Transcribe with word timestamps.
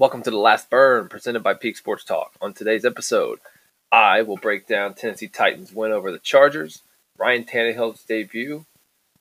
Welcome 0.00 0.22
to 0.22 0.30
the 0.30 0.38
Last 0.38 0.70
Burn, 0.70 1.08
presented 1.08 1.42
by 1.42 1.54
Peak 1.54 1.76
Sports 1.76 2.04
Talk. 2.04 2.30
On 2.40 2.52
today's 2.54 2.84
episode, 2.84 3.40
I 3.90 4.22
will 4.22 4.36
break 4.36 4.68
down 4.68 4.94
Tennessee 4.94 5.26
Titans' 5.26 5.72
win 5.72 5.90
over 5.90 6.12
the 6.12 6.20
Chargers, 6.20 6.82
Ryan 7.18 7.42
Tannehill's 7.42 8.04
debut. 8.04 8.64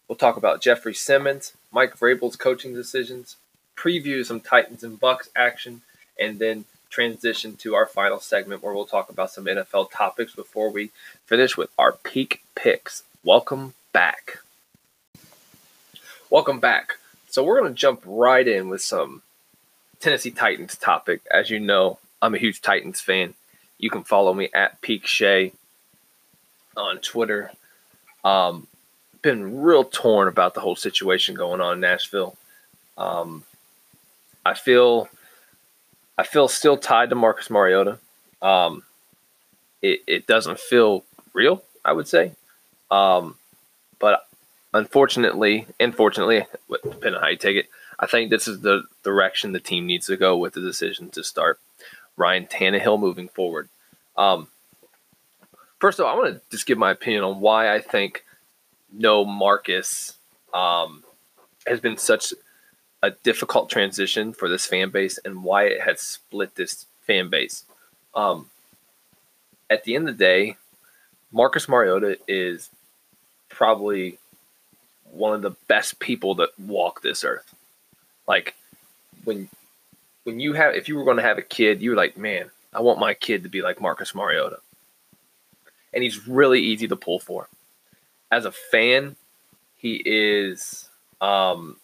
We'll 0.07 0.17
talk 0.17 0.37
about 0.37 0.61
Jeffrey 0.61 0.93
Simmons, 0.93 1.53
Mike 1.71 1.97
Vrabel's 1.97 2.35
coaching 2.35 2.75
decisions, 2.75 3.37
preview 3.75 4.23
some 4.23 4.39
Titans 4.39 4.83
and 4.83 4.99
Bucks 4.99 5.29
action, 5.35 5.81
and 6.19 6.37
then 6.37 6.65
transition 6.91 7.55
to 7.55 7.73
our 7.73 7.87
final 7.87 8.19
segment 8.19 8.61
where 8.61 8.75
we'll 8.75 8.85
talk 8.85 9.09
about 9.09 9.31
some 9.31 9.45
NFL 9.45 9.89
topics 9.89 10.35
before 10.35 10.69
we 10.69 10.91
finish 11.25 11.57
with 11.57 11.71
our 11.79 11.93
peak 11.93 12.43
picks. 12.53 13.01
Welcome 13.23 13.73
back. 13.93 14.41
Welcome 16.29 16.59
back. 16.59 16.99
So 17.31 17.43
we're 17.43 17.61
going 17.61 17.73
to 17.73 17.75
jump 17.79 18.03
right 18.05 18.47
in 18.47 18.69
with 18.69 18.83
some 18.83 19.23
Tennessee 19.99 20.31
Titans 20.31 20.77
topic. 20.77 21.21
As 21.31 21.49
you 21.49 21.59
know, 21.59 21.99
I'm 22.21 22.35
a 22.35 22.39
huge 22.39 22.61
Titans 22.61 23.01
fan. 23.01 23.33
You 23.77 23.89
can 23.89 24.03
follow 24.03 24.33
me 24.33 24.49
at 24.53 24.81
Peak 24.81 25.05
Shay 25.05 25.53
on 26.75 26.97
Twitter. 26.99 27.51
Um, 28.23 28.67
been 29.21 29.61
real 29.61 29.83
torn 29.83 30.27
about 30.27 30.53
the 30.53 30.61
whole 30.61 30.75
situation 30.75 31.35
going 31.35 31.61
on 31.61 31.73
in 31.73 31.79
Nashville. 31.79 32.35
Um, 32.97 33.43
I 34.45 34.53
feel 34.53 35.09
I 36.17 36.23
feel 36.23 36.47
still 36.47 36.77
tied 36.77 37.09
to 37.09 37.15
Marcus 37.15 37.49
Mariota. 37.49 37.99
Um, 38.41 38.83
it, 39.81 40.01
it 40.07 40.27
doesn't 40.27 40.59
feel 40.59 41.03
real, 41.33 41.63
I 41.85 41.93
would 41.93 42.07
say. 42.07 42.31
Um, 42.89 43.35
but 43.99 44.27
unfortunately, 44.73 45.67
unfortunately, 45.79 46.45
depending 46.69 47.15
on 47.15 47.21
how 47.21 47.27
you 47.27 47.37
take 47.37 47.57
it, 47.57 47.69
I 47.99 48.05
think 48.05 48.29
this 48.29 48.47
is 48.47 48.61
the 48.61 48.83
direction 49.03 49.51
the 49.51 49.59
team 49.59 49.85
needs 49.85 50.05
to 50.07 50.17
go 50.17 50.37
with 50.37 50.53
the 50.53 50.61
decision 50.61 51.09
to 51.11 51.23
start 51.23 51.59
Ryan 52.15 52.45
Tannehill 52.45 52.99
moving 52.99 53.27
forward. 53.27 53.69
Um, 54.15 54.47
first 55.79 55.99
of 55.99 56.05
all, 56.05 56.13
I 56.13 56.17
want 56.17 56.35
to 56.35 56.41
just 56.49 56.65
give 56.65 56.77
my 56.77 56.91
opinion 56.91 57.23
on 57.23 57.39
why 57.39 57.73
I 57.73 57.79
think 57.79 58.23
no 58.91 59.25
Marcus 59.25 60.17
um, 60.53 61.03
has 61.65 61.79
been 61.79 61.97
such 61.97 62.33
a 63.03 63.11
difficult 63.11 63.69
transition 63.69 64.33
for 64.33 64.49
this 64.49 64.65
fan 64.65 64.89
base 64.89 65.19
and 65.23 65.43
why 65.43 65.65
it 65.65 65.81
has 65.81 66.01
split 66.01 66.55
this 66.55 66.85
fan 67.01 67.29
base. 67.29 67.63
Um, 68.15 68.49
at 69.69 69.83
the 69.83 69.95
end 69.95 70.09
of 70.09 70.17
the 70.17 70.23
day, 70.23 70.57
Marcus 71.31 71.67
Mariota 71.67 72.17
is 72.27 72.69
probably 73.49 74.17
one 75.11 75.33
of 75.33 75.41
the 75.41 75.55
best 75.67 75.99
people 75.99 76.35
that 76.35 76.57
walk 76.59 77.01
this 77.01 77.23
earth. 77.23 77.53
Like 78.27 78.55
when 79.23 79.49
when 80.23 80.39
you 80.39 80.53
have 80.53 80.75
if 80.75 80.89
you 80.89 80.95
were 80.95 81.05
going 81.05 81.17
to 81.17 81.23
have 81.23 81.37
a 81.37 81.43
kid, 81.43 81.81
you 81.81 81.91
were 81.91 81.95
like, 81.95 82.17
man, 82.17 82.49
I 82.73 82.81
want 82.81 82.99
my 82.99 83.13
kid 83.13 83.43
to 83.43 83.49
be 83.49 83.61
like 83.61 83.81
Marcus 83.81 84.13
Mariota. 84.13 84.59
And 85.93 86.03
he's 86.03 86.27
really 86.27 86.61
easy 86.61 86.87
to 86.89 86.95
pull 86.95 87.19
for. 87.19 87.47
As 88.29 88.45
a 88.45 88.51
fan, 88.51 89.15
he 89.77 90.01
is 90.05 90.89
um 91.21 91.77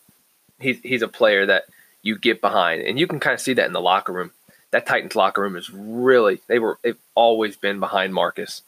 he's 0.59 0.79
he's 0.81 1.01
a 1.01 1.07
player 1.07 1.45
that 1.45 1.63
you 2.01 2.17
get 2.17 2.41
behind. 2.41 2.81
And 2.81 2.99
you 2.99 3.07
can 3.07 3.19
kind 3.19 3.33
of 3.33 3.39
see 3.39 3.53
that 3.53 3.65
in 3.65 3.73
the 3.73 3.81
locker 3.81 4.11
room. 4.11 4.31
That 4.71 4.85
Titans 4.85 5.15
locker 5.15 5.41
room 5.41 5.55
is 5.55 5.69
really 5.69 6.41
they 6.47 6.59
were 6.59 6.79
they've 6.83 6.97
always 7.15 7.55
been 7.55 7.79
behind 7.79 8.13
Marcus. 8.13 8.61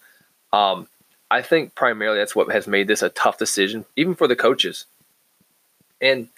Um 0.54 0.88
I 1.30 1.42
think 1.42 1.76
primarily 1.76 2.20
that's 2.20 2.36
what 2.36 2.52
has 2.52 2.68
made 2.68 2.88
this 2.88 3.02
a 3.02 3.10
tough 3.10 3.38
decision, 3.38 3.86
even 3.96 4.16
for 4.16 4.28
the 4.28 4.36
coaches. 4.36 4.86
And 6.00 6.30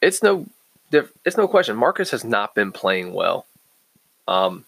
it's 0.00 0.22
no 0.22 0.46
it's 0.92 1.36
no 1.36 1.46
question. 1.46 1.76
Marcus 1.76 2.10
has 2.10 2.24
not 2.24 2.54
been 2.54 2.72
playing 2.72 3.12
well. 3.12 3.46
Um, 4.26 4.64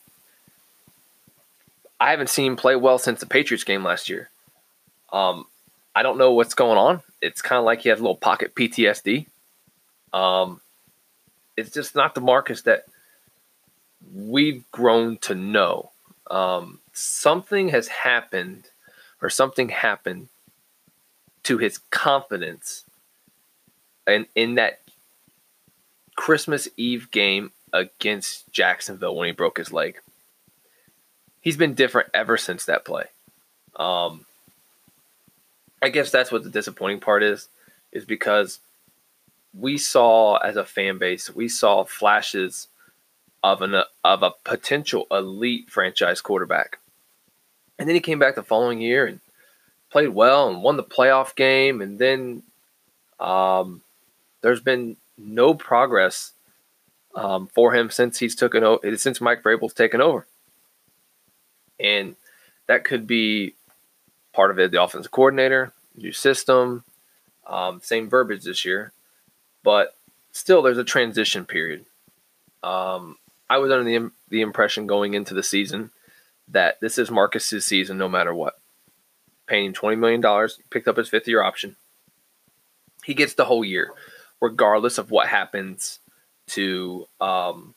I 1.98 2.10
haven't 2.10 2.30
seen 2.30 2.52
him 2.52 2.56
play 2.56 2.76
well 2.76 2.98
since 2.98 3.20
the 3.20 3.26
Patriots 3.26 3.64
game 3.64 3.84
last 3.84 4.08
year. 4.08 4.28
Um, 5.12 5.46
I 5.94 6.02
don't 6.02 6.18
know 6.18 6.32
what's 6.32 6.54
going 6.54 6.78
on. 6.78 7.02
It's 7.20 7.42
kind 7.42 7.58
of 7.58 7.64
like 7.64 7.82
he 7.82 7.88
has 7.88 7.98
a 7.98 8.02
little 8.02 8.16
pocket 8.16 8.54
PTSD. 8.54 9.26
Um, 10.12 10.60
it's 11.56 11.70
just 11.70 11.94
not 11.94 12.14
the 12.14 12.20
Marcus 12.20 12.62
that 12.62 12.84
we've 14.14 14.68
grown 14.70 15.18
to 15.18 15.34
know. 15.34 15.90
Um, 16.30 16.80
something 16.92 17.68
has 17.68 17.88
happened, 17.88 18.70
or 19.20 19.28
something 19.28 19.68
happened 19.68 20.28
to 21.44 21.58
his 21.58 21.78
confidence, 21.90 22.84
and 24.06 24.26
in 24.34 24.54
that 24.54 24.81
Christmas 26.22 26.68
Eve 26.76 27.10
game 27.10 27.50
against 27.72 28.48
Jacksonville 28.52 29.16
when 29.16 29.26
he 29.26 29.32
broke 29.32 29.58
his 29.58 29.72
leg. 29.72 29.98
He's 31.40 31.56
been 31.56 31.74
different 31.74 32.10
ever 32.14 32.36
since 32.36 32.64
that 32.66 32.84
play. 32.84 33.06
Um, 33.74 34.24
I 35.82 35.88
guess 35.88 36.12
that's 36.12 36.30
what 36.30 36.44
the 36.44 36.48
disappointing 36.48 37.00
part 37.00 37.24
is, 37.24 37.48
is 37.90 38.04
because 38.04 38.60
we 39.52 39.76
saw 39.76 40.36
as 40.36 40.54
a 40.54 40.64
fan 40.64 40.98
base, 40.98 41.34
we 41.34 41.48
saw 41.48 41.82
flashes 41.82 42.68
of 43.42 43.60
an 43.60 43.82
of 44.04 44.22
a 44.22 44.30
potential 44.44 45.08
elite 45.10 45.70
franchise 45.70 46.20
quarterback, 46.20 46.78
and 47.80 47.88
then 47.88 47.96
he 47.96 48.00
came 48.00 48.20
back 48.20 48.36
the 48.36 48.44
following 48.44 48.80
year 48.80 49.06
and 49.06 49.18
played 49.90 50.10
well 50.10 50.48
and 50.48 50.62
won 50.62 50.76
the 50.76 50.84
playoff 50.84 51.34
game, 51.34 51.80
and 51.80 51.98
then 51.98 52.44
um, 53.18 53.82
there's 54.42 54.60
been 54.60 54.96
no 55.16 55.54
progress 55.54 56.32
um, 57.14 57.46
for 57.46 57.74
him 57.74 57.90
since 57.90 58.18
he's 58.18 58.34
taken 58.34 58.64
over, 58.64 58.96
since 58.96 59.20
Mike 59.20 59.42
Vrabel's 59.42 59.74
taken 59.74 60.00
over, 60.00 60.26
and 61.78 62.16
that 62.66 62.84
could 62.84 63.06
be 63.06 63.54
part 64.32 64.50
of 64.50 64.58
it. 64.58 64.70
The 64.70 64.82
offensive 64.82 65.12
coordinator, 65.12 65.72
new 65.96 66.12
system, 66.12 66.84
um, 67.46 67.80
same 67.82 68.08
verbiage 68.08 68.44
this 68.44 68.64
year, 68.64 68.92
but 69.62 69.94
still, 70.32 70.62
there's 70.62 70.78
a 70.78 70.84
transition 70.84 71.44
period. 71.44 71.84
Um, 72.62 73.16
I 73.50 73.58
was 73.58 73.70
under 73.70 73.84
the 73.84 74.10
the 74.28 74.40
impression 74.40 74.86
going 74.86 75.14
into 75.14 75.34
the 75.34 75.42
season 75.42 75.90
that 76.48 76.80
this 76.80 76.98
is 76.98 77.10
Marcus's 77.10 77.64
season, 77.64 77.98
no 77.98 78.08
matter 78.08 78.34
what. 78.34 78.58
Paying 79.46 79.66
him 79.66 79.72
twenty 79.74 79.96
million 79.96 80.20
dollars, 80.20 80.58
picked 80.70 80.88
up 80.88 80.96
his 80.96 81.08
fifth 81.08 81.28
year 81.28 81.42
option. 81.42 81.76
He 83.04 83.14
gets 83.14 83.34
the 83.34 83.44
whole 83.44 83.64
year 83.64 83.90
regardless 84.42 84.98
of 84.98 85.12
what 85.12 85.28
happens 85.28 86.00
to 86.48 87.06
um, 87.20 87.74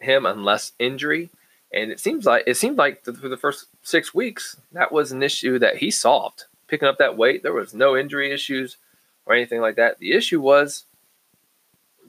him, 0.00 0.24
unless 0.26 0.72
injury. 0.78 1.28
And 1.72 1.92
it 1.92 2.00
seems 2.00 2.24
like 2.24 2.44
it 2.46 2.56
seemed 2.56 2.78
like 2.78 3.04
for 3.04 3.28
the 3.28 3.36
first 3.36 3.66
six 3.82 4.14
weeks 4.14 4.56
that 4.72 4.90
was 4.90 5.12
an 5.12 5.22
issue 5.22 5.58
that 5.58 5.76
he 5.76 5.90
solved. 5.90 6.44
Picking 6.66 6.88
up 6.88 6.98
that 6.98 7.16
weight, 7.16 7.42
there 7.42 7.52
was 7.52 7.74
no 7.74 7.96
injury 7.96 8.32
issues 8.32 8.78
or 9.26 9.34
anything 9.34 9.60
like 9.60 9.76
that. 9.76 9.98
The 9.98 10.12
issue 10.12 10.40
was 10.40 10.84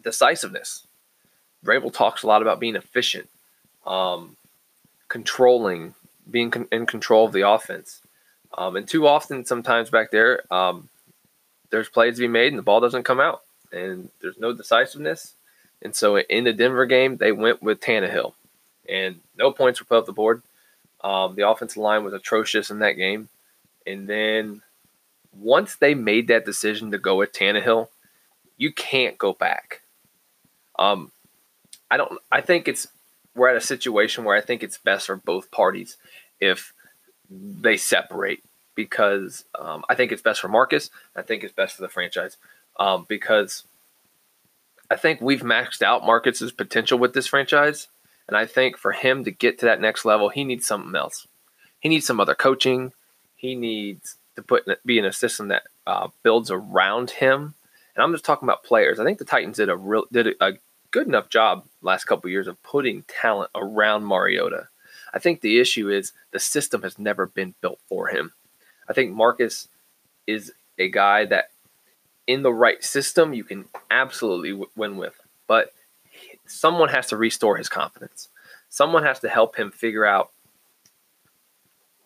decisiveness. 0.01 0.87
Vrabel 1.63 1.93
talks 1.93 2.23
a 2.23 2.27
lot 2.27 2.41
about 2.41 2.61
being 2.61 2.77
efficient, 2.77 3.27
um, 3.85 4.37
controlling, 5.09 5.93
being 6.29 6.51
con- 6.51 6.69
in 6.71 6.85
control 6.85 7.25
of 7.25 7.33
the 7.33 7.47
offense. 7.47 8.01
Um, 8.57 8.77
and 8.77 8.87
too 8.87 9.05
often, 9.07 9.43
sometimes 9.43 9.89
back 9.89 10.11
there, 10.11 10.41
um, 10.53 10.87
there's 11.69 11.89
plays 11.89 12.15
to 12.15 12.21
be 12.21 12.27
made 12.29 12.53
and 12.53 12.57
the 12.57 12.63
ball 12.63 12.79
doesn't 12.79 13.03
come 13.03 13.19
out 13.19 13.41
and 13.71 14.09
there's 14.21 14.37
no 14.37 14.53
decisiveness. 14.53 15.33
And 15.81 15.95
so 15.95 16.17
in 16.17 16.43
the 16.43 16.53
Denver 16.53 16.85
game, 16.85 17.17
they 17.17 17.31
went 17.31 17.61
with 17.61 17.79
Tannehill, 17.79 18.33
and 18.87 19.19
no 19.37 19.51
points 19.51 19.79
were 19.79 19.85
put 19.85 19.99
up 19.99 20.05
the 20.05 20.11
board. 20.11 20.41
Um, 21.01 21.35
the 21.35 21.47
offensive 21.47 21.77
line 21.77 22.03
was 22.03 22.13
atrocious 22.13 22.69
in 22.69 22.79
that 22.79 22.93
game. 22.93 23.29
And 23.87 24.07
then 24.07 24.61
once 25.31 25.75
they 25.75 25.93
made 25.93 26.27
that 26.27 26.45
decision 26.45 26.91
to 26.91 26.97
go 26.97 27.15
with 27.15 27.31
Tannehill, 27.31 27.87
you 28.57 28.73
can't 28.73 29.17
go 29.17 29.33
back. 29.33 29.81
Um, 30.77 31.11
I 31.89 31.97
don't. 31.97 32.19
I 32.31 32.41
think 32.41 32.67
it's 32.67 32.87
we're 33.35 33.49
at 33.49 33.55
a 33.55 33.61
situation 33.61 34.23
where 34.23 34.35
I 34.35 34.41
think 34.41 34.63
it's 34.63 34.77
best 34.77 35.07
for 35.07 35.15
both 35.15 35.51
parties 35.51 35.97
if 36.39 36.73
they 37.29 37.77
separate 37.77 38.43
because 38.75 39.45
um, 39.59 39.83
I 39.89 39.95
think 39.95 40.11
it's 40.11 40.21
best 40.21 40.41
for 40.41 40.47
Marcus. 40.47 40.89
I 41.15 41.21
think 41.21 41.43
it's 41.43 41.53
best 41.53 41.75
for 41.75 41.81
the 41.81 41.89
franchise 41.89 42.37
um, 42.79 43.05
because 43.07 43.63
I 44.89 44.95
think 44.95 45.21
we've 45.21 45.41
maxed 45.41 45.81
out 45.81 46.05
Marcus's 46.05 46.51
potential 46.51 46.97
with 46.97 47.13
this 47.13 47.27
franchise. 47.27 47.87
And 48.27 48.35
I 48.37 48.45
think 48.45 48.77
for 48.77 48.91
him 48.91 49.23
to 49.25 49.31
get 49.31 49.59
to 49.59 49.65
that 49.65 49.81
next 49.81 50.05
level, 50.05 50.29
he 50.29 50.43
needs 50.43 50.65
something 50.65 50.95
else. 50.95 51.27
He 51.79 51.89
needs 51.89 52.05
some 52.05 52.19
other 52.19 52.35
coaching. 52.35 52.93
He 53.35 53.55
needs 53.55 54.15
to 54.35 54.41
put 54.41 54.65
be 54.85 54.97
in 54.97 55.05
a 55.05 55.13
system 55.13 55.49
that 55.49 55.63
uh, 55.85 56.07
builds 56.23 56.51
around 56.51 57.11
him. 57.11 57.55
And 57.95 58.03
I'm 58.03 58.11
just 58.11 58.25
talking 58.25 58.47
about 58.47 58.63
players. 58.63 58.99
I 58.99 59.03
think 59.03 59.17
the 59.17 59.25
Titans 59.25 59.57
did 59.57 59.69
a 59.69 59.75
real 59.75 60.05
did 60.11 60.35
a, 60.39 60.53
good 60.91 61.07
enough 61.07 61.29
job 61.29 61.65
last 61.83 62.05
couple 62.05 62.27
of 62.27 62.31
years 62.31 62.47
of 62.47 62.61
putting 62.63 63.03
talent 63.03 63.51
around 63.53 64.03
Mariota. 64.03 64.67
I 65.13 65.19
think 65.19 65.41
the 65.41 65.59
issue 65.59 65.89
is 65.89 66.13
the 66.31 66.39
system 66.39 66.81
has 66.81 66.97
never 66.97 67.27
been 67.27 67.53
built 67.61 67.79
for 67.87 68.07
him. 68.07 68.33
I 68.87 68.93
think 68.93 69.11
Marcus 69.11 69.67
is 70.25 70.51
a 70.79 70.89
guy 70.89 71.25
that 71.25 71.48
in 72.29 72.43
the 72.43 72.53
right 72.53 72.83
system, 72.83 73.33
you 73.33 73.43
can 73.43 73.65
absolutely 73.89 74.67
win 74.75 74.97
with. 74.97 75.19
But 75.47 75.73
someone 76.45 76.89
has 76.89 77.07
to 77.07 77.17
restore 77.17 77.57
his 77.57 77.67
confidence. 77.67 78.27
Someone 78.69 79.01
has 79.01 79.19
to 79.21 79.29
help 79.29 79.55
him 79.55 79.71
figure 79.71 80.05
out 80.05 80.29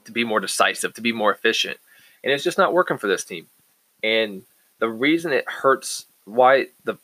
to 0.06 0.14
be 0.14 0.24
more 0.24 0.40
decisive, 0.40 0.94
to 0.94 1.02
be 1.02 1.12
more 1.12 1.34
efficient. 1.34 1.76
And 2.24 2.32
it's 2.32 2.44
just 2.44 2.58
not 2.58 2.72
working 2.72 2.98
for 2.98 3.08
this 3.08 3.26
team. 3.26 3.48
And 4.02 4.44
the 4.80 4.88
reason 4.88 5.34
it 5.34 5.44
hurts, 5.46 6.06
why 6.24 6.68
the 6.86 6.96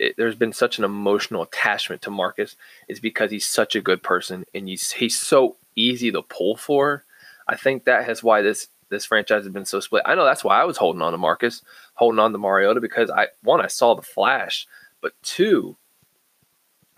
it, 0.00 0.16
there's 0.16 0.34
been 0.34 0.52
such 0.52 0.78
an 0.78 0.84
emotional 0.84 1.42
attachment 1.42 2.02
to 2.02 2.10
Marcus 2.10 2.56
is 2.88 2.98
because 2.98 3.30
he's 3.30 3.46
such 3.46 3.76
a 3.76 3.80
good 3.80 4.02
person 4.02 4.44
and 4.52 4.68
he's 4.68 4.90
he's 4.90 5.16
so 5.16 5.54
easy 5.76 6.10
to 6.10 6.22
pull 6.22 6.56
for. 6.56 7.04
I 7.46 7.54
think 7.54 7.84
that 7.84 8.06
has 8.06 8.24
why 8.24 8.42
this 8.42 8.66
this 8.88 9.04
franchise 9.04 9.44
has 9.44 9.52
been 9.52 9.64
so 9.64 9.80
split. 9.80 10.02
I 10.06 10.14
know 10.14 10.24
that's 10.24 10.44
why 10.44 10.60
I 10.60 10.64
was 10.64 10.76
holding 10.76 11.02
on 11.02 11.12
to 11.12 11.18
Marcus, 11.18 11.62
holding 11.94 12.18
on 12.18 12.32
to 12.32 12.38
Mariota 12.38 12.80
because 12.80 13.10
I 13.10 13.28
one 13.42 13.60
I 13.60 13.66
saw 13.66 13.94
the 13.94 14.02
flash, 14.02 14.66
but 15.00 15.12
two, 15.22 15.76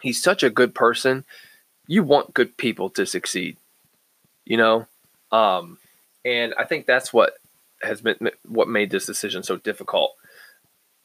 he's 0.01 0.23
such 0.23 0.43
a 0.43 0.51
good 0.51 0.75
person. 0.75 1.25
You 1.87 2.03
want 2.03 2.35
good 2.35 2.57
people 2.57 2.91
to 2.91 3.07
succeed, 3.07 3.57
you 4.45 4.57
know, 4.57 4.87
um, 5.33 5.79
and 6.25 6.55
I 6.59 6.65
think 6.65 6.87
that's 6.87 7.13
what 7.13 7.35
has 7.83 8.01
been 8.01 8.31
what 8.47 8.69
made 8.69 8.91
this 8.91 9.07
decision 9.07 9.43
so 9.43 9.57
difficult. 9.57 10.15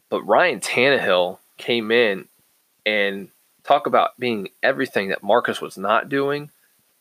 But 0.09 0.23
Ryan 0.23 0.59
Tannehill 0.59 1.39
came 1.57 1.91
in 1.91 2.27
and 2.85 3.29
talk 3.63 3.87
about 3.87 4.19
being 4.19 4.49
everything 4.61 5.09
that 5.09 5.23
Marcus 5.23 5.61
was 5.61 5.77
not 5.77 6.09
doing, 6.09 6.51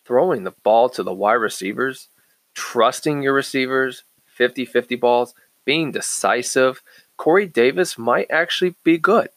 throwing 0.05 0.45
the 0.45 0.55
ball 0.63 0.89
to 0.91 1.03
the 1.03 1.13
wide 1.13 1.35
receivers, 1.35 2.09
trusting 2.55 3.23
your 3.23 3.33
receivers, 3.33 4.05
50 4.27 4.65
50 4.65 4.97
balls, 4.97 5.35
being 5.65 5.93
decisive. 5.93 6.83
Corey 7.17 7.47
Davis 7.47 7.99
might 7.99 8.31
actually 8.31 8.75
be 8.85 8.99
good. 8.99 9.29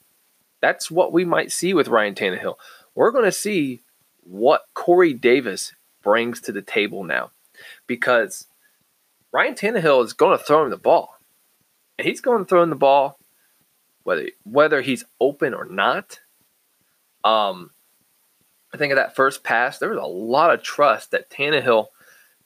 That's 0.62 0.90
what 0.90 1.14
we 1.14 1.26
might 1.26 1.52
see 1.52 1.74
with 1.74 1.88
Ryan 1.88 2.16
Tannehill. 2.16 2.56
We're 2.96 3.12
going 3.12 3.26
to 3.26 3.32
see 3.32 3.82
what 4.24 4.66
Corey 4.74 5.14
Davis 5.14 5.74
brings 6.02 6.40
to 6.42 6.52
the 6.52 6.62
table 6.62 7.04
now 7.04 7.32
because 7.86 8.48
Ryan 9.32 9.54
Tannehill 9.54 10.04
is 10.04 10.14
going 10.14 10.38
to 10.38 10.44
throw 10.44 10.64
him 10.64 10.70
the 10.70 10.78
ball. 10.78 11.20
And 11.98 12.08
he's 12.08 12.22
going 12.22 12.40
to 12.40 12.46
throw 12.46 12.64
him 12.64 12.70
the 12.70 12.76
ball 12.76 13.18
whether 14.06 14.30
whether 14.44 14.82
he's 14.82 15.04
open 15.20 15.54
or 15.54 15.66
not. 15.66 16.22
Um, 17.26 17.72
I 18.74 18.78
think 18.78 18.94
of 18.94 18.98
that 18.98 19.16
first 19.16 19.44
pass, 19.44 19.78
there 19.78 19.90
was 19.90 20.00
a 20.00 20.06
lot 20.06 20.54
of 20.54 20.64
trust 20.64 21.12
that 21.12 21.30
Tannehill 21.30 21.88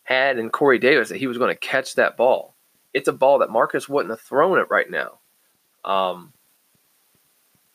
had 0.09 0.39
in 0.39 0.49
Corey 0.49 0.79
Davis 0.79 1.09
that 1.09 1.19
he 1.19 1.27
was 1.27 1.37
going 1.37 1.53
to 1.53 1.59
catch 1.59 1.93
that 1.93 2.17
ball. 2.17 2.55
It's 2.95 3.07
a 3.07 3.13
ball 3.13 3.37
that 3.39 3.51
Marcus 3.51 3.87
wouldn't 3.87 4.09
have 4.09 4.19
thrown 4.19 4.57
it 4.57 4.65
right 4.71 4.89
now. 4.89 5.19
Um, 5.85 6.33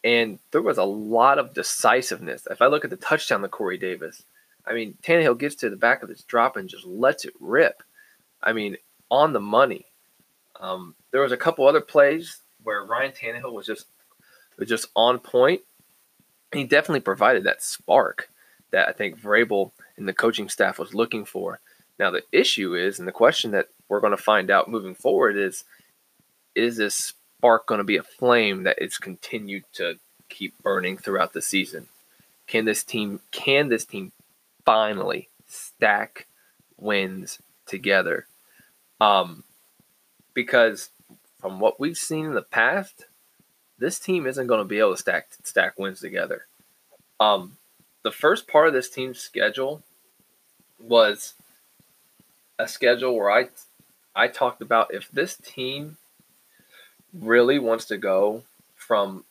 and 0.03 0.41
there 0.51 0.61
was 0.61 0.77
a 0.77 0.85
lot 0.85 1.39
of 1.39 1.55
decisiveness. 1.55 2.49
If 2.51 2.61
I 2.61 2.67
look 2.67 2.83
at 2.85 2.91
the 2.91 2.97
touchdown 2.97 3.43
to 3.43 3.49
Corey 3.49 3.79
Davis, 3.79 4.25
I 4.67 4.75
mean, 4.75 4.99
Tannehill 5.01 5.39
gets 5.39 5.55
to 5.57 5.71
the 5.71 5.77
back 5.77 6.03
of 6.03 6.09
this 6.09 6.25
drop 6.25 6.57
and 6.57 6.69
just 6.69 6.85
lets 6.85 7.25
it 7.25 7.35
rip. 7.39 7.85
I 8.43 8.53
mean, 8.53 8.79
on 9.13 9.33
the 9.33 9.41
money. 9.41 9.87
Um, 10.59 10.97
there 11.13 11.21
was 11.21 11.33
a 11.33 11.37
couple 11.37 11.69
other 11.69 11.81
plays 11.81 12.41
where 12.65 12.85
Ryan 12.85 13.13
Tannehill 13.13 13.53
was 13.53 13.67
just 13.67 13.87
was 14.59 14.69
just 14.69 14.89
on 14.97 15.21
point. 15.21 15.61
He 16.53 16.65
definitely 16.65 17.01
provided 17.01 17.45
that 17.45 17.63
spark 17.63 18.29
that 18.73 18.89
I 18.89 18.93
think 18.93 19.21
Vrabel 19.21 19.71
and 19.97 20.09
the 20.09 20.13
coaching 20.13 20.49
staff 20.49 20.81
was 20.81 20.95
looking 20.95 21.25
for. 21.25 21.61
Now 21.99 22.11
the 22.11 22.23
issue 22.33 22.75
is, 22.75 22.99
and 22.99 23.07
the 23.07 23.13
question 23.13 23.53
that 23.53 23.69
we're 23.89 24.01
going 24.01 24.17
to 24.17 24.23
find 24.23 24.51
out 24.51 24.71
moving 24.71 24.95
forward 24.95 25.37
is, 25.37 25.65
is 26.55 26.77
this 26.77 27.15
spark 27.39 27.67
going 27.67 27.79
to 27.79 27.85
be 27.85 27.97
a 27.97 28.03
flame 28.03 28.65
that 28.65 28.81
is 28.81 28.99
continued 28.99 29.65
to 29.75 29.99
keep 30.29 30.57
burning 30.63 30.97
throughout 30.97 31.33
the 31.33 31.43
season? 31.43 31.89
Can 32.47 32.65
this 32.65 32.85
team 32.85 33.21
can 33.31 33.69
this 33.69 33.85
team 33.85 34.13
finally 34.65 35.29
stack 35.47 36.27
wins 36.79 37.39
together? 37.67 38.27
Um, 39.01 39.45
because 40.35 40.91
from 41.39 41.61
what 41.61 41.79
we've 41.79 41.99
seen 41.99 42.27
in 42.27 42.35
the 42.35 42.43
past, 42.43 43.07
this 43.79 43.99
team 43.99 44.27
isn't 44.27 44.47
going 44.47 44.61
to 44.61 44.65
be 44.65 44.79
able 44.79 44.93
to 44.93 45.01
stack 45.01 45.29
stack 45.43 45.79
wins 45.79 46.01
together. 46.01 46.47
Um, 47.21 47.57
the 48.03 48.11
first 48.11 48.49
part 48.49 48.69
of 48.69 48.75
this 48.75 48.91
team's 48.91 49.19
schedule 49.19 49.83
was 50.79 51.35
a 52.59 52.69
schedule 52.69 53.17
where 53.17 53.31
I 53.31 53.49
I 54.15 54.29
talked 54.29 54.63
about 54.63 54.95
if 54.95 55.11
this 55.11 55.37
team 55.37 55.97
really 57.13 57.59
wants 57.59 57.87
to 57.87 57.97
go 57.97 58.43
from 58.77 59.25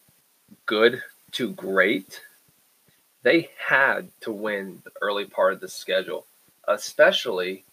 good 0.65 1.01
to 1.33 1.51
great, 1.51 2.21
they 3.23 3.49
had 3.67 4.09
to 4.21 4.31
win 4.31 4.81
the 4.83 4.91
early 5.01 5.25
part 5.25 5.53
of 5.53 5.61
the 5.61 5.67
schedule, 5.67 6.25
especially 6.67 7.63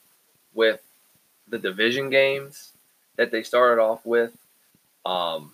with 0.54 0.80
the 1.48 1.58
division 1.58 2.10
games 2.10 2.72
that 3.16 3.32
they 3.32 3.42
started 3.42 3.82
off 3.82 4.06
with, 4.06 4.32
um, 5.04 5.52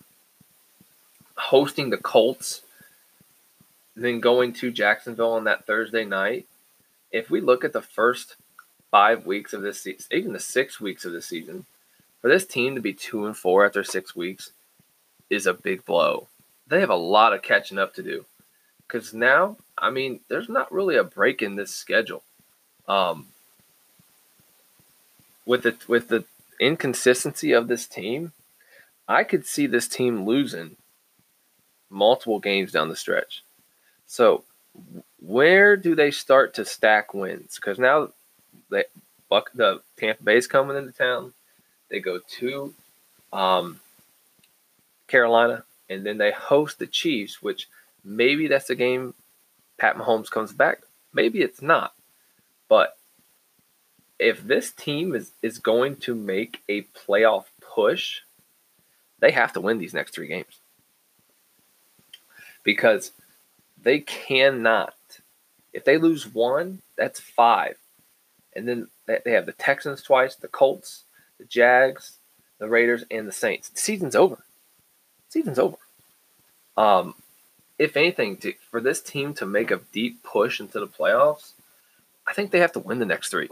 hosting 1.37 1.91
the 1.91 1.97
Colts, 1.97 2.63
then 3.95 4.21
going 4.21 4.53
to 4.53 4.71
Jacksonville 4.71 5.33
on 5.33 5.45
that 5.45 5.67
Thursday 5.67 6.05
night. 6.05 6.47
If 7.11 7.31
we 7.31 7.41
look 7.41 7.65
at 7.65 7.73
the 7.73 7.83
first 7.83 8.37
five 8.97 9.27
weeks 9.27 9.53
of 9.53 9.61
this 9.61 9.83
season, 9.83 10.07
even 10.11 10.33
the 10.33 10.41
six 10.41 10.81
weeks 10.81 11.05
of 11.05 11.13
this 11.13 11.27
season, 11.27 11.67
for 12.23 12.31
this 12.31 12.47
team 12.47 12.75
to 12.75 12.81
be 12.81 12.95
two 12.95 13.27
and 13.27 13.37
four 13.37 13.67
after 13.67 13.85
six 13.85 14.17
weeks 14.17 14.53
is 15.29 15.47
a 15.47 15.53
big 15.53 15.85
blow. 15.85 16.29
They 16.67 16.81
have 16.81 16.89
a 16.89 16.95
lot 16.95 17.35
of 17.35 17.43
catching 17.43 17.77
up 17.77 17.93
to 17.97 18.03
do 18.03 18.25
because 18.87 19.13
now, 19.13 19.59
I 19.77 19.91
mean, 19.91 20.21
there's 20.29 20.49
not 20.49 20.73
really 20.73 20.97
a 20.97 21.05
break 21.05 21.43
in 21.43 21.57
this 21.57 21.75
schedule. 21.75 22.23
Um, 22.89 23.27
with 25.45 25.65
the 25.65 25.77
with 25.87 26.09
the 26.09 26.25
inconsistency 26.59 27.53
of 27.53 27.69
this 27.69 27.87
team, 27.87 28.33
I 29.07 29.25
could 29.25 29.45
see 29.45 29.67
this 29.67 29.89
team 29.89 30.25
losing 30.25 30.77
multiple 31.91 32.39
games 32.39 32.73
down 32.73 32.89
the 32.89 32.97
stretch. 32.97 33.43
So, 34.07 34.45
where 35.21 35.77
do 35.77 35.95
they 35.95 36.11
start 36.11 36.55
to 36.55 36.65
stack 36.65 37.13
wins? 37.13 37.57
Because 37.57 37.79
now 37.79 38.13
they 38.71 38.85
Buck 39.29 39.51
the 39.55 39.81
Tampa 39.97 40.23
Bay's 40.23 40.47
coming 40.47 40.77
into 40.77 40.93
town. 40.93 41.33
They 41.91 42.01
go 42.01 42.21
to 42.39 42.75
um, 43.33 43.81
Carolina, 45.09 45.65
and 45.89 46.05
then 46.05 46.19
they 46.19 46.33
host 46.33 46.79
the 46.79 46.87
Chiefs, 46.87 47.43
which 47.43 47.69
maybe 48.05 48.47
that's 48.47 48.69
the 48.69 48.75
game 48.75 49.15
Pat 49.79 49.97
Mahomes 49.97 50.31
comes 50.31 50.53
back. 50.53 50.83
Maybe 51.13 51.41
it's 51.41 51.63
not. 51.63 51.93
But 52.69 52.97
if 54.19 54.43
this 54.43 54.73
team 54.73 55.15
is, 55.15 55.33
is 55.43 55.59
going 55.59 55.97
to 55.97 56.15
make 56.15 56.63
a 56.69 56.83
playoff 56.83 57.45
push, 57.61 58.21
they 59.21 59.31
have 59.33 59.53
to 59.55 59.61
win 59.61 59.79
these 59.79 59.95
next 59.95 60.15
three 60.15 60.29
games. 60.29 60.61
Because 62.63 63.13
they 63.81 64.01
cannot. 64.01 64.95
If 65.73 65.85
they 65.85 65.99
lose 65.99 66.27
one, 66.27 66.81
that's 66.97 67.21
five. 67.21 67.77
And 68.57 68.67
then 68.67 68.89
they 69.07 69.33
have 69.33 69.47
the 69.47 69.53
Texans 69.53 70.03
twice, 70.03 70.35
the 70.35 70.49
Colts, 70.49 71.05
the 71.39 71.45
Jags, 71.45 72.17
the 72.59 72.69
Raiders, 72.69 73.05
and 73.11 73.29
the 73.29 73.33
Saints. 73.33 73.69
The 73.69 73.79
season's 73.79 74.17
over. 74.17 74.37
The 74.37 75.31
season's 75.31 75.59
over. 75.59 75.77
Um, 76.77 77.15
if 77.79 77.97
anything, 77.97 78.39
to, 78.39 78.55
for 78.71 78.81
this 78.81 79.03
team 79.03 79.35
to 79.35 79.47
make 79.47 79.71
a 79.71 79.83
deep 79.93 80.23
push 80.23 80.59
into 80.59 80.81
the 80.81 80.87
playoffs, 80.87 81.53
I 82.27 82.33
think 82.33 82.51
they 82.51 82.61
have 82.61 82.73
to 82.73 82.81
win 82.81 82.99
the 82.99 83.05
next 83.05 83.29
three. 83.29 83.51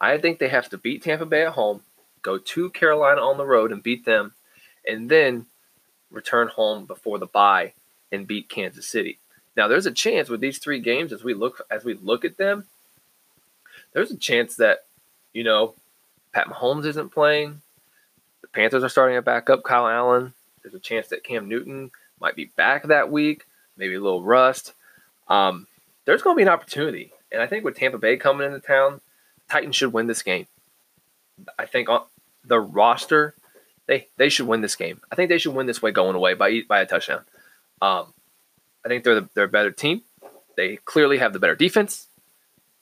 I 0.00 0.18
think 0.18 0.38
they 0.38 0.48
have 0.48 0.68
to 0.70 0.78
beat 0.78 1.04
Tampa 1.04 1.26
Bay 1.26 1.46
at 1.46 1.52
home, 1.52 1.82
go 2.20 2.36
to 2.38 2.70
Carolina 2.70 3.20
on 3.20 3.38
the 3.38 3.46
road 3.46 3.70
and 3.70 3.82
beat 3.82 4.04
them, 4.04 4.34
and 4.86 5.08
then 5.08 5.46
return 6.10 6.48
home 6.48 6.84
before 6.84 7.18
the 7.18 7.26
bye 7.26 7.72
and 8.10 8.26
beat 8.26 8.48
Kansas 8.48 8.88
City. 8.88 9.18
Now 9.56 9.68
there's 9.68 9.86
a 9.86 9.92
chance 9.92 10.28
with 10.28 10.40
these 10.40 10.58
three 10.58 10.80
games 10.80 11.12
as 11.12 11.22
we 11.22 11.34
look 11.34 11.64
as 11.70 11.84
we 11.84 11.94
look 11.94 12.24
at 12.24 12.36
them, 12.36 12.66
there's 13.94 14.10
a 14.10 14.16
chance 14.16 14.56
that, 14.56 14.84
you 15.32 15.42
know, 15.42 15.74
Pat 16.32 16.48
Mahomes 16.48 16.84
isn't 16.84 17.14
playing. 17.14 17.62
The 18.42 18.48
Panthers 18.48 18.84
are 18.84 18.88
starting 18.90 19.16
to 19.16 19.22
back 19.22 19.48
up 19.48 19.62
Kyle 19.62 19.88
Allen. 19.88 20.34
There's 20.62 20.74
a 20.74 20.80
chance 20.80 21.08
that 21.08 21.24
Cam 21.24 21.48
Newton 21.48 21.90
might 22.20 22.36
be 22.36 22.46
back 22.56 22.88
that 22.88 23.10
week, 23.10 23.46
maybe 23.76 23.94
a 23.94 24.00
little 24.00 24.22
rust. 24.22 24.74
Um, 25.28 25.66
there's 26.04 26.22
going 26.22 26.34
to 26.34 26.38
be 26.38 26.42
an 26.42 26.48
opportunity. 26.48 27.12
And 27.32 27.40
I 27.40 27.46
think 27.46 27.64
with 27.64 27.76
Tampa 27.76 27.98
Bay 27.98 28.16
coming 28.16 28.46
into 28.46 28.60
town, 28.60 29.00
Titans 29.48 29.76
should 29.76 29.92
win 29.92 30.06
this 30.06 30.22
game. 30.22 30.46
I 31.58 31.66
think 31.66 31.88
on 31.88 32.02
the 32.44 32.60
roster, 32.60 33.34
they 33.86 34.08
they 34.16 34.28
should 34.28 34.46
win 34.46 34.60
this 34.60 34.76
game. 34.76 35.00
I 35.10 35.16
think 35.16 35.28
they 35.28 35.38
should 35.38 35.54
win 35.54 35.66
this 35.66 35.82
way 35.82 35.90
going 35.90 36.14
away 36.14 36.34
by 36.34 36.62
by 36.68 36.80
a 36.80 36.86
touchdown. 36.86 37.22
Um, 37.82 38.12
I 38.84 38.88
think 38.88 39.04
they're 39.04 39.20
the, 39.20 39.28
they're 39.34 39.44
a 39.44 39.48
better 39.48 39.72
team. 39.72 40.02
They 40.56 40.76
clearly 40.76 41.18
have 41.18 41.32
the 41.32 41.40
better 41.40 41.56
defense. 41.56 42.06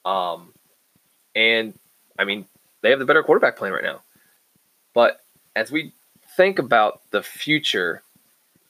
Um, 0.05 0.52
and 1.35 1.75
I 2.19 2.25
mean 2.25 2.47
they 2.81 2.91
have 2.91 2.99
the 2.99 3.05
better 3.05 3.23
quarterback 3.23 3.57
playing 3.57 3.75
right 3.75 3.85
now. 3.85 4.03
But 4.95 5.21
as 5.57 5.71
we 5.71 5.93
think 6.37 6.59
about 6.59 7.01
the 7.11 7.23
future 7.23 8.03